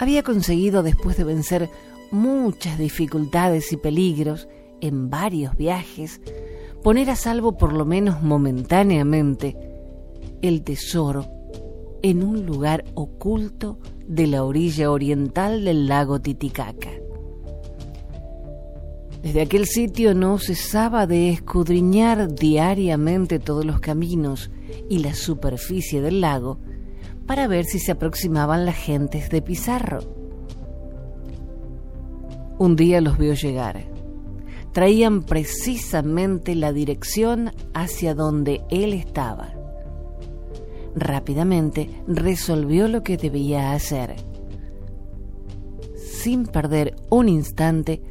había 0.00 0.22
conseguido, 0.22 0.82
después 0.82 1.18
de 1.18 1.24
vencer 1.24 1.68
muchas 2.10 2.78
dificultades 2.78 3.70
y 3.70 3.76
peligros 3.76 4.48
en 4.80 5.10
varios 5.10 5.54
viajes, 5.58 6.22
poner 6.82 7.10
a 7.10 7.16
salvo 7.16 7.58
por 7.58 7.74
lo 7.74 7.84
menos 7.84 8.22
momentáneamente 8.22 9.58
el 10.40 10.62
tesoro 10.62 11.26
en 12.02 12.22
un 12.22 12.46
lugar 12.46 12.84
oculto 12.94 13.78
de 14.08 14.26
la 14.26 14.42
orilla 14.42 14.90
oriental 14.90 15.66
del 15.66 15.86
lago 15.86 16.18
Titicaca. 16.18 16.90
Desde 19.22 19.42
aquel 19.42 19.66
sitio 19.66 20.14
no 20.14 20.38
cesaba 20.38 21.06
de 21.06 21.30
escudriñar 21.30 22.34
diariamente 22.34 23.38
todos 23.38 23.64
los 23.64 23.80
caminos 23.80 24.50
y 24.88 24.98
la 24.98 25.14
superficie 25.14 26.00
del 26.00 26.20
lago 26.20 26.58
para 27.26 27.46
ver 27.46 27.64
si 27.64 27.78
se 27.78 27.92
aproximaban 27.92 28.64
las 28.64 28.76
gentes 28.76 29.28
de 29.28 29.42
Pizarro. 29.42 30.00
Un 32.58 32.76
día 32.76 33.00
los 33.00 33.18
vio 33.18 33.34
llegar. 33.34 33.86
Traían 34.72 35.22
precisamente 35.22 36.54
la 36.54 36.72
dirección 36.72 37.52
hacia 37.74 38.14
donde 38.14 38.62
él 38.70 38.92
estaba 38.94 39.60
rápidamente 40.94 41.90
resolvió 42.06 42.88
lo 42.88 43.02
que 43.02 43.16
debía 43.16 43.72
hacer. 43.72 44.16
Sin 45.96 46.46
perder 46.46 46.96
un 47.08 47.28
instante, 47.28 48.02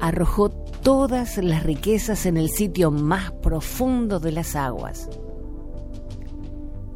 arrojó 0.00 0.50
todas 0.50 1.38
las 1.38 1.62
riquezas 1.62 2.26
en 2.26 2.36
el 2.36 2.50
sitio 2.50 2.90
más 2.90 3.32
profundo 3.32 4.20
de 4.20 4.32
las 4.32 4.56
aguas. 4.56 5.08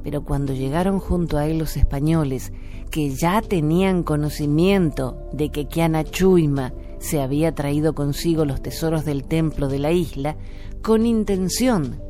Pero 0.02 0.24
cuando 0.24 0.52
llegaron 0.52 0.98
junto 0.98 1.38
a 1.38 1.46
él 1.46 1.58
los 1.58 1.76
españoles, 1.76 2.52
que 2.90 3.10
ya 3.10 3.40
tenían 3.40 4.02
conocimiento 4.02 5.28
de 5.32 5.50
que 5.50 5.66
Kiana 5.66 6.04
Chuima 6.04 6.72
se 6.98 7.20
había 7.20 7.54
traído 7.54 7.94
consigo 7.94 8.44
los 8.44 8.62
tesoros 8.62 9.04
del 9.04 9.24
templo 9.24 9.68
de 9.68 9.78
la 9.78 9.92
isla, 9.92 10.36
con 10.82 11.06
intención 11.06 12.00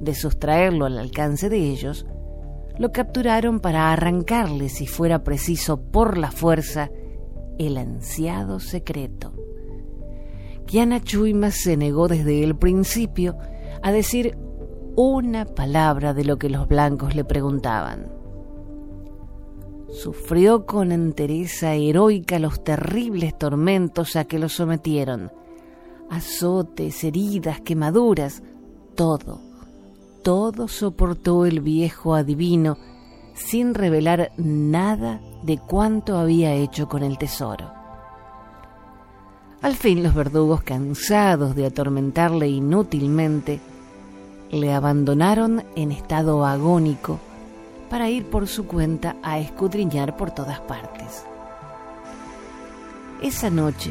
de 0.00 0.14
sustraerlo 0.14 0.86
al 0.86 0.98
alcance 0.98 1.48
de 1.48 1.58
ellos, 1.58 2.06
lo 2.78 2.92
capturaron 2.92 3.60
para 3.60 3.92
arrancarle, 3.92 4.68
si 4.70 4.86
fuera 4.86 5.22
preciso 5.22 5.82
por 5.82 6.16
la 6.16 6.30
fuerza, 6.30 6.90
el 7.58 7.76
ansiado 7.76 8.58
secreto. 8.58 9.34
Kiana 10.70 11.02
Chuima 11.02 11.50
se 11.50 11.76
negó 11.76 12.06
desde 12.06 12.44
el 12.44 12.56
principio 12.56 13.36
a 13.82 13.90
decir 13.90 14.38
una 14.94 15.44
palabra 15.44 16.14
de 16.14 16.24
lo 16.24 16.38
que 16.38 16.48
los 16.48 16.68
blancos 16.68 17.16
le 17.16 17.24
preguntaban. 17.24 18.12
Sufrió 19.88 20.66
con 20.66 20.92
entereza 20.92 21.74
heroica 21.74 22.38
los 22.38 22.62
terribles 22.62 23.36
tormentos 23.36 24.14
a 24.14 24.24
que 24.24 24.38
lo 24.38 24.48
sometieron, 24.48 25.32
azotes, 26.08 27.02
heridas, 27.02 27.60
quemaduras, 27.60 28.44
todo 28.94 29.50
todo 30.22 30.68
soportó 30.68 31.46
el 31.46 31.60
viejo 31.60 32.14
adivino 32.14 32.76
sin 33.34 33.74
revelar 33.74 34.32
nada 34.36 35.20
de 35.42 35.58
cuánto 35.58 36.18
había 36.18 36.52
hecho 36.52 36.88
con 36.88 37.02
el 37.02 37.16
tesoro. 37.16 37.79
Al 39.62 39.76
fin 39.76 40.02
los 40.02 40.14
verdugos, 40.14 40.62
cansados 40.62 41.54
de 41.54 41.66
atormentarle 41.66 42.48
inútilmente, 42.48 43.60
le 44.50 44.72
abandonaron 44.72 45.64
en 45.76 45.92
estado 45.92 46.46
agónico 46.46 47.18
para 47.90 48.08
ir 48.08 48.24
por 48.24 48.48
su 48.48 48.66
cuenta 48.66 49.16
a 49.22 49.38
escudriñar 49.38 50.16
por 50.16 50.30
todas 50.30 50.60
partes. 50.60 51.24
Esa 53.20 53.50
noche, 53.50 53.90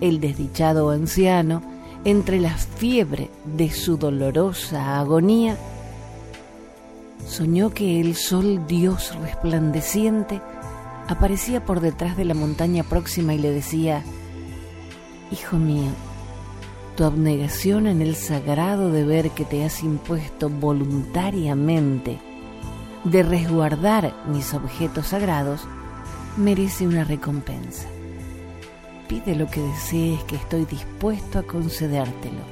el 0.00 0.18
desdichado 0.18 0.90
anciano 0.90 1.62
entre 2.04 2.40
la 2.40 2.50
fiebre 2.50 3.30
de 3.44 3.70
su 3.70 3.96
dolorosa 3.96 4.98
agonía, 4.98 5.56
soñó 7.28 7.70
que 7.70 8.00
el 8.00 8.16
sol 8.16 8.66
Dios 8.66 9.16
resplandeciente 9.22 10.40
aparecía 11.06 11.64
por 11.64 11.80
detrás 11.80 12.16
de 12.16 12.24
la 12.24 12.34
montaña 12.34 12.82
próxima 12.82 13.34
y 13.34 13.38
le 13.38 13.52
decía, 13.52 14.02
Hijo 15.30 15.56
mío, 15.56 15.90
tu 16.96 17.04
abnegación 17.04 17.86
en 17.86 18.02
el 18.02 18.16
sagrado 18.16 18.90
deber 18.90 19.30
que 19.30 19.44
te 19.44 19.64
has 19.64 19.82
impuesto 19.82 20.48
voluntariamente 20.48 22.18
de 23.04 23.22
resguardar 23.22 24.14
mis 24.26 24.52
objetos 24.54 25.08
sagrados 25.08 25.66
merece 26.36 26.86
una 26.86 27.04
recompensa 27.04 27.88
pide 29.10 29.34
lo 29.34 29.48
que 29.48 29.60
desees, 29.60 30.22
que 30.22 30.36
estoy 30.36 30.66
dispuesto 30.66 31.40
a 31.40 31.42
concedértelo. 31.42 32.42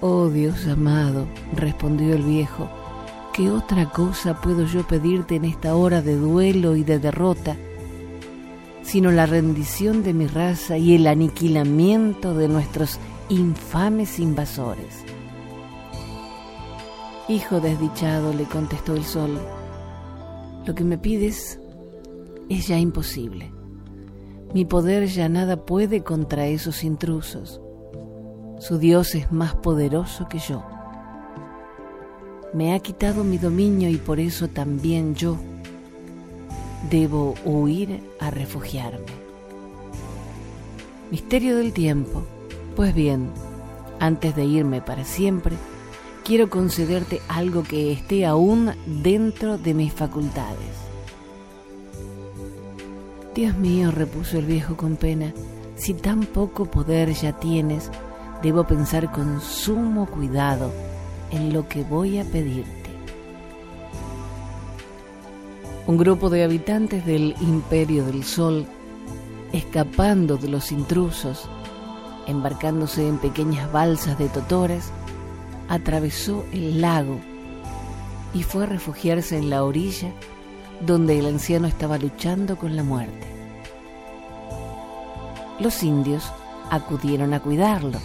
Oh 0.00 0.26
Dios 0.28 0.66
amado, 0.66 1.28
respondió 1.54 2.14
el 2.14 2.24
viejo, 2.24 2.68
¿qué 3.32 3.48
otra 3.48 3.90
cosa 3.90 4.40
puedo 4.40 4.66
yo 4.66 4.84
pedirte 4.88 5.36
en 5.36 5.44
esta 5.44 5.76
hora 5.76 6.02
de 6.02 6.16
duelo 6.16 6.74
y 6.74 6.82
de 6.82 6.98
derrota, 6.98 7.56
sino 8.88 9.10
la 9.10 9.26
rendición 9.26 10.02
de 10.02 10.14
mi 10.14 10.26
raza 10.26 10.78
y 10.78 10.94
el 10.94 11.06
aniquilamiento 11.06 12.32
de 12.32 12.48
nuestros 12.48 12.98
infames 13.28 14.18
invasores? 14.18 15.04
Hijo 17.28 17.60
desdichado, 17.60 18.32
le 18.32 18.44
contestó 18.44 18.94
el 18.94 19.04
sol, 19.04 19.38
lo 20.64 20.74
que 20.74 20.84
me 20.84 20.96
pides 20.96 21.60
es 22.48 22.66
ya 22.66 22.78
imposible. 22.78 23.52
Mi 24.54 24.64
poder 24.64 25.06
ya 25.06 25.28
nada 25.28 25.66
puede 25.66 26.02
contra 26.02 26.46
esos 26.46 26.82
intrusos. 26.82 27.60
Su 28.58 28.78
Dios 28.78 29.14
es 29.14 29.30
más 29.30 29.54
poderoso 29.54 30.28
que 30.30 30.38
yo. 30.38 30.64
Me 32.54 32.72
ha 32.72 32.78
quitado 32.78 33.22
mi 33.22 33.36
dominio 33.36 33.90
y 33.90 33.98
por 33.98 34.18
eso 34.18 34.48
también 34.48 35.14
yo 35.14 35.36
debo 36.90 37.34
huir 37.44 38.00
a 38.20 38.30
refugiarme. 38.30 39.06
Misterio 41.10 41.56
del 41.56 41.72
tiempo. 41.72 42.22
Pues 42.76 42.94
bien, 42.94 43.30
antes 43.98 44.36
de 44.36 44.44
irme 44.44 44.80
para 44.80 45.04
siempre, 45.04 45.56
quiero 46.24 46.50
concederte 46.50 47.20
algo 47.28 47.62
que 47.62 47.92
esté 47.92 48.26
aún 48.26 48.72
dentro 48.86 49.58
de 49.58 49.74
mis 49.74 49.92
facultades. 49.92 50.88
Dios 53.34 53.56
mío, 53.56 53.90
repuso 53.90 54.38
el 54.38 54.46
viejo 54.46 54.76
con 54.76 54.96
pena, 54.96 55.32
si 55.76 55.94
tan 55.94 56.24
poco 56.24 56.66
poder 56.66 57.12
ya 57.12 57.38
tienes, 57.38 57.90
debo 58.42 58.64
pensar 58.64 59.10
con 59.10 59.40
sumo 59.40 60.06
cuidado 60.06 60.72
en 61.30 61.52
lo 61.52 61.68
que 61.68 61.82
voy 61.82 62.18
a 62.18 62.24
pedirte. 62.24 62.87
Un 65.88 65.96
grupo 65.96 66.28
de 66.28 66.44
habitantes 66.44 67.06
del 67.06 67.34
imperio 67.40 68.04
del 68.04 68.22
sol, 68.22 68.66
escapando 69.54 70.36
de 70.36 70.48
los 70.48 70.70
intrusos, 70.70 71.48
embarcándose 72.26 73.08
en 73.08 73.16
pequeñas 73.16 73.72
balsas 73.72 74.18
de 74.18 74.28
totores, 74.28 74.92
atravesó 75.70 76.44
el 76.52 76.82
lago 76.82 77.18
y 78.34 78.42
fue 78.42 78.64
a 78.64 78.66
refugiarse 78.66 79.38
en 79.38 79.48
la 79.48 79.64
orilla 79.64 80.12
donde 80.86 81.18
el 81.18 81.24
anciano 81.24 81.66
estaba 81.66 81.96
luchando 81.96 82.58
con 82.58 82.76
la 82.76 82.82
muerte. 82.82 83.26
Los 85.58 85.82
indios 85.82 86.30
acudieron 86.70 87.32
a 87.32 87.40
cuidarlo. 87.40 87.98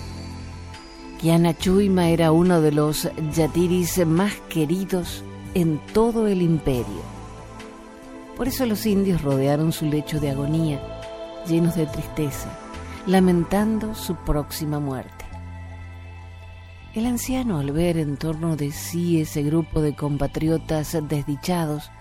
Kiana 1.20 1.54
Chuima 1.54 2.08
era 2.08 2.32
uno 2.32 2.62
de 2.62 2.72
los 2.72 3.10
yatiris 3.36 4.08
más 4.08 4.36
queridos 4.48 5.22
en 5.54 5.80
todo 5.92 6.28
el 6.28 6.42
imperio. 6.42 7.13
Por 8.36 8.48
eso 8.48 8.66
los 8.66 8.86
indios 8.86 9.22
rodearon 9.22 9.72
su 9.72 9.86
lecho 9.86 10.20
de 10.20 10.32
agonía, 10.32 10.82
llenos 11.48 11.76
de 11.76 11.86
tristeza, 11.86 12.50
lamentando 13.06 13.94
su 13.94 14.16
próxima 14.16 14.80
muerte. 14.80 15.26
El 16.96 17.06
anciano, 17.08 17.60
al 17.60 17.72
ver 17.72 17.98
en 17.98 18.18
torno 18.18 18.56
de 18.56 18.72
sí 18.72 19.20
ese 19.20 19.42
grupo 19.42 19.82
de 19.82 19.96
compatriotas 19.96 20.96
desdichados, 21.08 21.92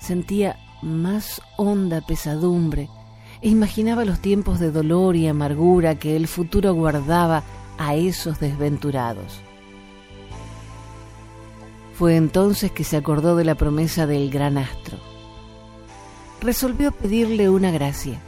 sentía 0.00 0.56
más 0.82 1.40
honda 1.56 2.00
pesadumbre 2.00 2.88
e 3.42 3.48
imaginaba 3.48 4.04
los 4.04 4.20
tiempos 4.20 4.58
de 4.60 4.70
dolor 4.70 5.16
y 5.16 5.28
amargura 5.28 5.96
que 5.96 6.16
el 6.16 6.26
futuro 6.26 6.74
guardaba 6.74 7.42
a 7.78 7.94
esos 7.94 8.40
desventurados. 8.40 9.40
Fue 11.98 12.16
entonces 12.16 12.72
que 12.72 12.84
se 12.84 12.98
acordó 12.98 13.36
de 13.36 13.44
la 13.44 13.54
promesa 13.54 14.06
del 14.06 14.30
gran 14.30 14.58
astro. 14.58 14.98
Resolvió 16.42 16.92
pedirle 16.92 17.48
una 17.48 17.70
gracia, 17.70 18.20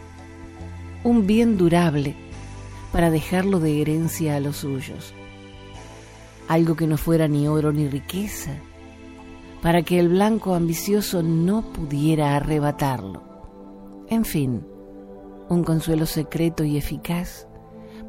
un 1.05 1.27
bien 1.27 1.59
durable, 1.59 2.17
para 2.93 3.11
dejarlo 3.11 3.61
de 3.61 3.83
herencia 3.83 4.37
a 4.37 4.41
los 4.41 4.57
suyos. 4.57 5.13
Algo 6.49 6.77
que 6.77 6.87
no 6.87 6.97
fuera 6.97 7.29
ni 7.29 7.47
oro 7.47 7.71
ni 7.71 7.87
riqueza, 7.89 8.53
para 9.61 9.83
que 9.83 10.01
el 10.01 10.09
blanco 10.09 10.55
ambicioso 10.55 11.23
no 11.23 11.71
pudiera 11.71 12.37
arrebatarlo. 12.37 13.23
En 14.09 14.25
fin, 14.25 14.67
un 15.51 15.63
consuelo 15.63 16.07
secreto 16.07 16.65
y 16.65 16.79
eficaz 16.79 17.47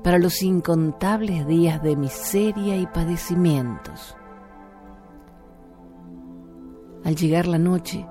para 0.06 0.20
los 0.20 0.42
incontables 0.42 1.46
días 1.48 1.84
de 1.84 1.98
miseria 1.98 2.78
y 2.78 2.88
padecimientos. 2.88 4.16
Al 7.04 7.16
llegar 7.16 7.48
la 7.48 7.58
noche, 7.58 8.06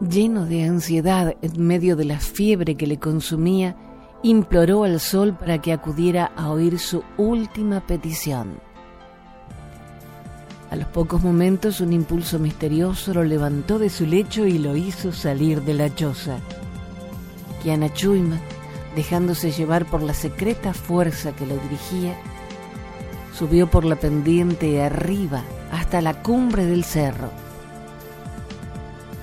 lleno 0.00 0.44
de 0.44 0.64
ansiedad 0.64 1.36
en 1.40 1.66
medio 1.66 1.94
de 1.94 2.04
la 2.04 2.18
fiebre 2.18 2.74
que 2.74 2.86
le 2.86 2.98
consumía, 2.98 3.76
imploró 4.22 4.82
al 4.82 4.98
sol 4.98 5.36
para 5.38 5.58
que 5.58 5.72
acudiera 5.72 6.32
a 6.36 6.50
oír 6.50 6.78
su 6.80 7.02
última 7.16 7.86
petición. 7.86 8.60
A 10.70 10.76
los 10.76 10.88
pocos 10.88 11.22
momentos 11.22 11.80
un 11.80 11.92
impulso 11.92 12.38
misterioso 12.38 13.14
lo 13.14 13.22
levantó 13.22 13.78
de 13.78 13.88
su 13.88 14.04
lecho 14.04 14.46
y 14.46 14.58
lo 14.58 14.76
hizo 14.76 15.12
salir 15.12 15.62
de 15.62 15.74
la 15.74 15.94
choza. 15.94 16.38
Kiana 17.62 17.92
Chuima, 17.92 18.38
dejándose 18.96 19.52
llevar 19.52 19.86
por 19.86 20.02
la 20.02 20.12
secreta 20.12 20.74
fuerza 20.74 21.34
que 21.34 21.46
lo 21.46 21.56
dirigía, 21.56 22.16
subió 23.32 23.70
por 23.70 23.84
la 23.84 23.96
pendiente 23.96 24.82
arriba 24.82 25.44
hasta 25.72 26.00
la 26.00 26.22
cumbre 26.22 26.66
del 26.66 26.84
cerro. 26.84 27.30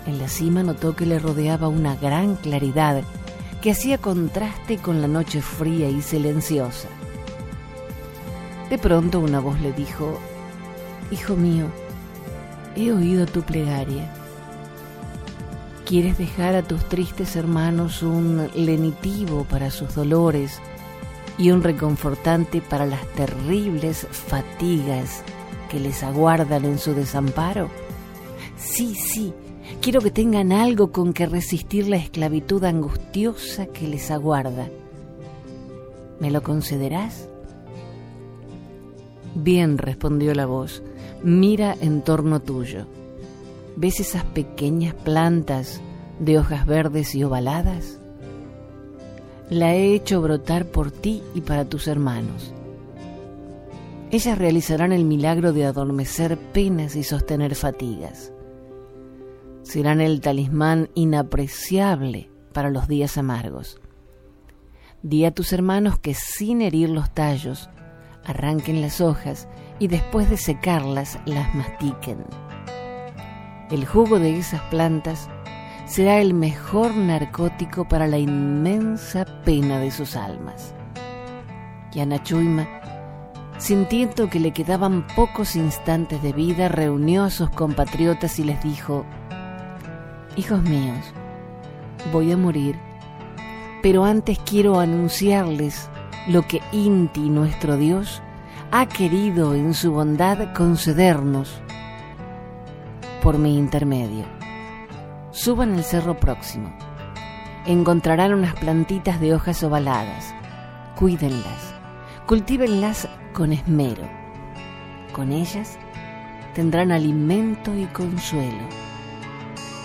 En 0.06 0.20
la 0.20 0.28
cima 0.28 0.64
notó 0.64 0.96
que 0.96 1.06
le 1.06 1.20
rodeaba 1.20 1.68
una 1.68 1.96
gran 1.96 2.36
claridad 2.36 3.04
que 3.62 3.72
hacía 3.72 3.98
contraste 3.98 4.78
con 4.78 5.02
la 5.02 5.08
noche 5.08 5.42
fría 5.42 5.90
y 5.90 6.02
silenciosa. 6.02 6.88
De 8.70 8.78
pronto 8.78 9.20
una 9.20 9.40
voz 9.40 9.60
le 9.62 9.72
dijo, 9.74 10.20
Hijo 11.12 11.36
mío, 11.36 11.66
he 12.76 12.92
oído 12.92 13.26
tu 13.26 13.42
plegaria. 13.42 14.12
¿Quieres 15.86 16.18
dejar 16.18 16.56
a 16.56 16.64
tus 16.64 16.84
tristes 16.90 17.36
hermanos 17.36 18.02
un 18.02 18.50
lenitivo 18.56 19.46
para 19.46 19.70
sus 19.70 19.94
dolores 19.94 20.60
y 21.38 21.52
un 21.52 21.62
reconfortante 21.62 22.62
para 22.62 22.86
las 22.86 23.06
terribles 23.14 24.08
fatigas 24.12 25.24
que 25.68 25.80
les 25.80 26.04
aguardan 26.04 26.66
en 26.66 26.80
su 26.80 26.94
desamparo? 26.94 27.70
Sí, 28.58 28.96
sí, 28.96 29.34
quiero 29.82 30.02
que 30.02 30.12
tengan 30.12 30.52
algo 30.52 30.92
con 30.92 31.14
que 31.14 31.26
resistir 31.26 31.88
la 31.88 31.98
esclavitud 31.98 32.64
angustiosa 32.64 33.68
que 33.68 33.88
les 33.88 34.12
aguarda. 34.12 34.70
¿Me 36.20 36.32
lo 36.32 36.42
concederás? 36.44 37.28
Bien, 39.36 39.78
respondió 39.78 40.34
la 40.34 40.46
voz, 40.46 40.82
mira 41.24 41.76
en 41.82 42.02
torno 42.02 42.42
tuyo. 42.42 42.88
¿Ves 43.76 44.00
esas 44.00 44.24
pequeñas 44.24 44.94
plantas 44.94 45.82
de 46.20 46.40
hojas 46.40 46.66
verdes 46.66 47.14
y 47.14 47.24
ovaladas? 47.26 48.00
La 49.50 49.76
he 49.76 49.94
hecho 49.94 50.22
brotar 50.22 50.66
por 50.66 50.90
ti 50.92 51.22
y 51.36 51.42
para 51.42 51.66
tus 51.66 51.88
hermanos. 51.88 52.54
Ellas 54.16 54.38
realizarán 54.38 54.94
el 54.94 55.04
milagro 55.04 55.52
de 55.52 55.66
adormecer 55.66 56.38
penas 56.38 56.96
y 56.96 57.04
sostener 57.04 57.54
fatigas. 57.54 58.32
Serán 59.62 60.00
el 60.00 60.22
talismán 60.22 60.90
inapreciable 60.94 62.32
para 62.54 62.70
los 62.70 62.88
días 62.88 63.18
amargos. 63.18 63.82
Di 65.04 65.26
a 65.26 65.32
tus 65.32 65.52
hermanos 65.52 66.00
que 66.00 66.14
sin 66.14 66.62
herir 66.62 66.92
los 66.92 67.14
tallos, 67.14 67.70
arranquen 68.24 68.80
las 68.80 69.02
hojas 69.02 69.50
y 69.80 69.90
después 69.90 70.30
de 70.30 70.38
secarlas 70.38 71.20
las 71.26 71.54
mastiquen. 71.54 72.24
El 73.70 73.86
jugo 73.86 74.18
de 74.18 74.38
esas 74.38 74.62
plantas 74.70 75.28
será 75.88 76.22
el 76.22 76.34
mejor 76.34 76.96
narcótico 76.96 77.86
para 77.86 78.08
la 78.08 78.18
inmensa 78.18 79.26
pena 79.44 79.78
de 79.82 79.92
sus 79.92 80.16
almas. 80.16 80.74
Chuima, 82.24 82.66
sintiendo 83.58 84.30
que 84.30 84.40
le 84.40 84.52
quedaban 84.52 85.06
pocos 85.16 85.56
instantes 85.56 86.22
de 86.22 86.34
vida, 86.34 86.68
reunió 86.68 87.24
a 87.24 87.30
sus 87.30 87.50
compatriotas 87.50 88.40
y 88.40 88.44
les 88.44 88.62
dijo, 88.64 89.06
Hijos 90.36 90.62
míos, 90.64 91.14
voy 92.12 92.32
a 92.32 92.38
morir, 92.38 92.78
pero 93.82 94.04
antes 94.04 94.38
quiero 94.40 94.80
anunciarles 94.80 95.90
lo 96.28 96.42
que 96.42 96.62
Inti, 96.72 97.30
nuestro 97.30 97.78
Dios, 97.78 98.22
ha 98.72 98.88
querido 98.88 99.54
en 99.54 99.74
su 99.74 99.92
bondad 99.92 100.54
concedernos 100.54 101.62
por 103.22 103.38
mi 103.38 103.58
intermedio. 103.58 104.26
Suban 105.32 105.74
al 105.74 105.84
cerro 105.84 106.20
próximo. 106.20 106.76
Encontrarán 107.66 108.34
unas 108.34 108.56
plantitas 108.56 109.20
de 109.20 109.34
hojas 109.34 109.64
ovaladas. 109.64 110.34
Cuídenlas. 110.96 111.74
Cultívenlas 112.26 113.08
con 113.36 113.52
esmero. 113.52 114.08
Con 115.14 115.32
ellas 115.32 115.78
tendrán 116.56 116.92
alimento 116.92 117.76
y 117.76 117.86
consuelo. 117.88 118.64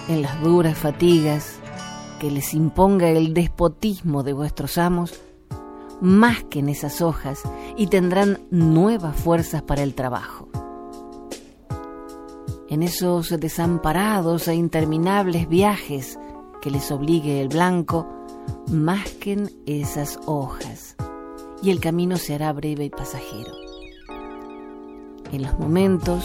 En 0.09 0.23
las 0.23 0.41
duras 0.41 0.79
fatigas 0.79 1.59
que 2.21 2.31
les 2.31 2.55
imponga 2.55 3.09
el 3.09 3.35
despotismo 3.35 4.23
de 4.23 4.33
vuestros 4.33 4.79
amos, 4.79 5.21
más 6.01 6.45
que 6.45 6.61
en 6.61 6.69
esas 6.69 7.03
hojas 7.03 7.43
y 7.77 7.89
tendrán 7.89 8.39
nuevas 8.51 9.17
fuerzas 9.17 9.63
para 9.63 9.83
el 9.83 9.95
trabajo. 9.95 10.49
En 12.69 12.85
esos 12.85 13.31
desamparados 13.41 14.47
e 14.47 14.55
interminables 14.55 15.49
viajes 15.49 16.19
que 16.63 16.71
les 16.71 16.93
obligue 16.93 17.41
el 17.41 17.49
blanco, 17.49 18.07
masquen 18.69 19.51
esas 19.67 20.21
hojas 20.27 20.90
y 21.63 21.71
el 21.71 21.81
camino 21.81 22.17
se 22.17 22.35
hará 22.35 22.53
breve 22.53 22.85
y 22.85 22.91
pasajero. 22.91 23.53
En 25.33 25.43
los 25.43 25.59
momentos 25.59 26.25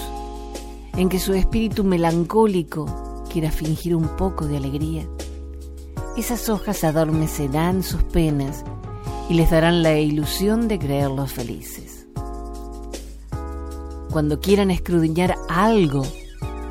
en 0.97 1.09
que 1.09 1.19
su 1.19 1.33
espíritu 1.33 1.83
melancólico 1.83 3.23
quiera 3.31 3.51
fingir 3.51 3.95
un 3.95 4.07
poco 4.15 4.45
de 4.45 4.57
alegría, 4.57 5.07
esas 6.17 6.47
hojas 6.47 6.83
adormecerán 6.83 7.83
sus 7.83 8.01
penas 8.03 8.63
y 9.29 9.33
les 9.33 9.51
darán 9.51 9.83
la 9.83 9.99
ilusión 9.99 10.67
de 10.67 10.79
creerlos 10.79 11.33
felices. 11.33 12.07
Cuando 14.11 14.39
quieran 14.39 14.71
escudriñar 14.71 15.35
algo 15.49 16.03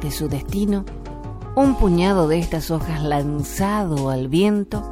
de 0.01 0.11
su 0.11 0.29
destino, 0.29 0.87
un 1.57 1.77
puñado 1.77 2.27
de 2.27 2.39
estas 2.39 2.71
hojas 2.71 3.03
lanzado 3.03 4.09
al 4.09 4.29
viento 4.29 4.83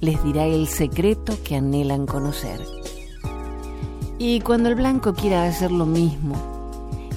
les 0.00 0.22
dirá 0.24 0.46
el 0.46 0.66
secreto 0.66 1.36
que 1.44 1.56
anhelan 1.56 2.06
conocer. 2.06 2.77
Y 4.20 4.40
cuando 4.40 4.68
el 4.68 4.74
blanco 4.74 5.14
quiera 5.14 5.44
hacer 5.44 5.70
lo 5.70 5.86
mismo 5.86 6.34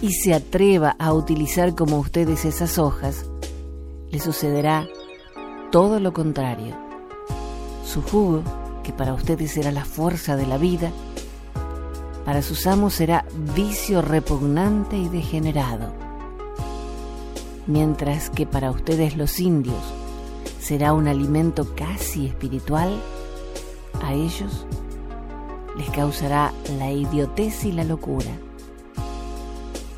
y 0.04 0.14
se 0.14 0.36
atreva 0.36 0.96
a 1.00 1.14
utilizar 1.14 1.74
como 1.74 1.98
ustedes 1.98 2.46
esas 2.46 2.78
hojas, 2.78 3.26
le 4.12 4.20
sucederá 4.20 4.88
todo 5.72 6.00
lo 6.00 6.14
contrario. 6.14 6.76
Su 7.84 8.04
jugo 8.04 8.44
que 8.84 8.94
para 8.94 9.16
ustedes 9.16 9.58
era 9.58 9.72
la 9.72 9.84
fuerza 9.84 10.36
de 10.36 10.46
la 10.46 10.58
vida, 10.58 10.92
Para 12.24 12.44
sus 12.44 12.68
amos 12.68 12.94
será 12.94 13.26
vicio 13.56 14.04
repugnante 14.04 14.96
y 14.96 15.10
degenerado, 15.10 15.92
mientras 17.66 18.30
que 18.30 18.46
para 18.46 18.70
ustedes 18.70 19.18
los 19.18 19.40
indios 19.40 19.82
será 20.60 20.94
un 20.94 21.08
alimento 21.08 21.74
casi 21.76 22.28
espiritual, 22.28 22.96
a 24.04 24.14
ellos 24.14 24.68
les 25.82 25.90
causará 25.90 26.54
la 26.78 26.92
idiotez 26.92 27.66
y 27.66 27.72
la 27.72 27.84
locura. 27.84 28.30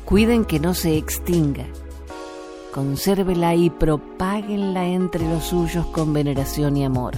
Cuiden 0.06 0.46
que 0.46 0.58
no 0.58 0.72
se 0.72 0.96
extinga, 0.96 1.66
consérvela 2.72 3.54
y 3.54 3.68
propáguenla 3.68 4.86
entre 4.86 5.28
los 5.28 5.44
suyos 5.44 5.84
con 5.86 6.14
veneración 6.14 6.78
y 6.78 6.86
amor. 6.86 7.14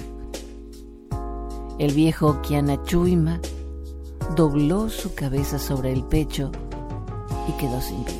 El 1.79 1.93
viejo 1.93 2.43
Kianachuima 2.43 3.41
dobló 4.35 4.89
su 4.89 5.15
cabeza 5.15 5.61
sobre 5.61 5.93
el 5.93 6.03
pecho 6.03 6.51
y 7.49 7.53
quedó 7.53 7.81
sin 7.81 8.05
vida. 8.05 8.17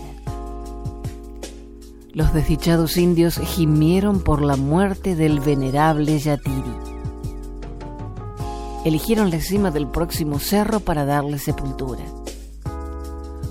Los 2.13 2.33
desdichados 2.33 2.97
indios 2.97 3.39
gimieron 3.39 4.21
por 4.21 4.43
la 4.43 4.57
muerte 4.57 5.17
del 5.17 5.41
venerable 5.41 6.19
Yatiri. 6.21 6.96
Eligieron 8.87 9.33
la 9.33 9.41
cima 9.41 9.73
del 9.73 9.89
próximo 9.89 10.39
cerro 10.39 10.79
para 10.79 11.05
darle 11.05 11.41
sepultura. 11.41 12.05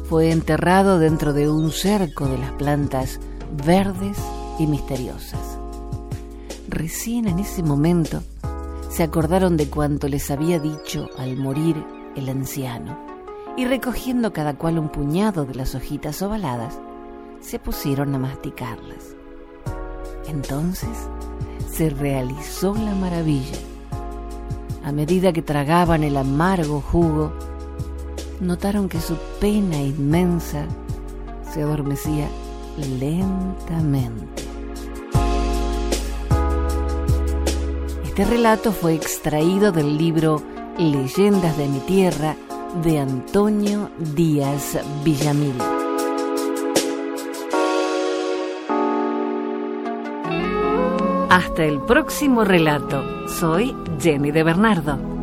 Fue 0.07 0.31
enterrado 0.31 0.97
dentro 0.97 1.33
de 1.33 1.49
un 1.49 1.71
cerco 1.71 2.25
de 2.25 2.37
las 2.37 2.53
plantas 2.53 3.19
verdes 3.65 4.17
y 4.59 4.65
misteriosas. 4.65 5.59
Recién 6.69 7.27
en 7.27 7.39
ese 7.39 7.63
momento 7.63 8.23
se 8.89 9.03
acordaron 9.03 9.57
de 9.57 9.69
cuanto 9.69 10.07
les 10.07 10.31
había 10.31 10.57
dicho 10.57 11.09
al 11.17 11.35
morir 11.35 11.83
el 12.15 12.29
anciano 12.29 12.97
y 13.57 13.65
recogiendo 13.65 14.31
cada 14.31 14.53
cual 14.53 14.79
un 14.79 14.87
puñado 14.87 15.43
de 15.43 15.55
las 15.55 15.75
hojitas 15.75 16.21
ovaladas, 16.21 16.79
se 17.41 17.59
pusieron 17.59 18.15
a 18.15 18.19
masticarlas. 18.19 19.17
Entonces 20.29 21.09
se 21.69 21.89
realizó 21.89 22.73
la 22.73 22.95
maravilla. 22.95 23.74
A 24.85 24.91
medida 24.91 25.33
que 25.33 25.41
tragaban 25.41 26.03
el 26.03 26.15
amargo 26.15 26.79
jugo, 26.79 27.33
notaron 28.39 28.87
que 28.87 29.01
su 29.01 29.15
pena 29.39 29.81
inmensa 29.81 30.67
se 31.51 31.63
adormecía 31.63 32.27
lentamente. 32.99 34.43
Este 38.03 38.25
relato 38.25 38.71
fue 38.71 38.93
extraído 38.93 39.71
del 39.71 39.97
libro 39.97 40.43
Leyendas 40.77 41.57
de 41.57 41.67
mi 41.67 41.79
tierra 41.79 42.35
de 42.83 42.99
Antonio 42.99 43.89
Díaz 44.13 44.77
Villamil. 45.03 45.55
Hasta 51.31 51.65
el 51.65 51.81
próximo 51.81 52.43
relato. 52.43 53.24
Soy 53.39 53.75
Jenny 53.99 54.31
de 54.31 54.43
Bernardo. 54.43 55.14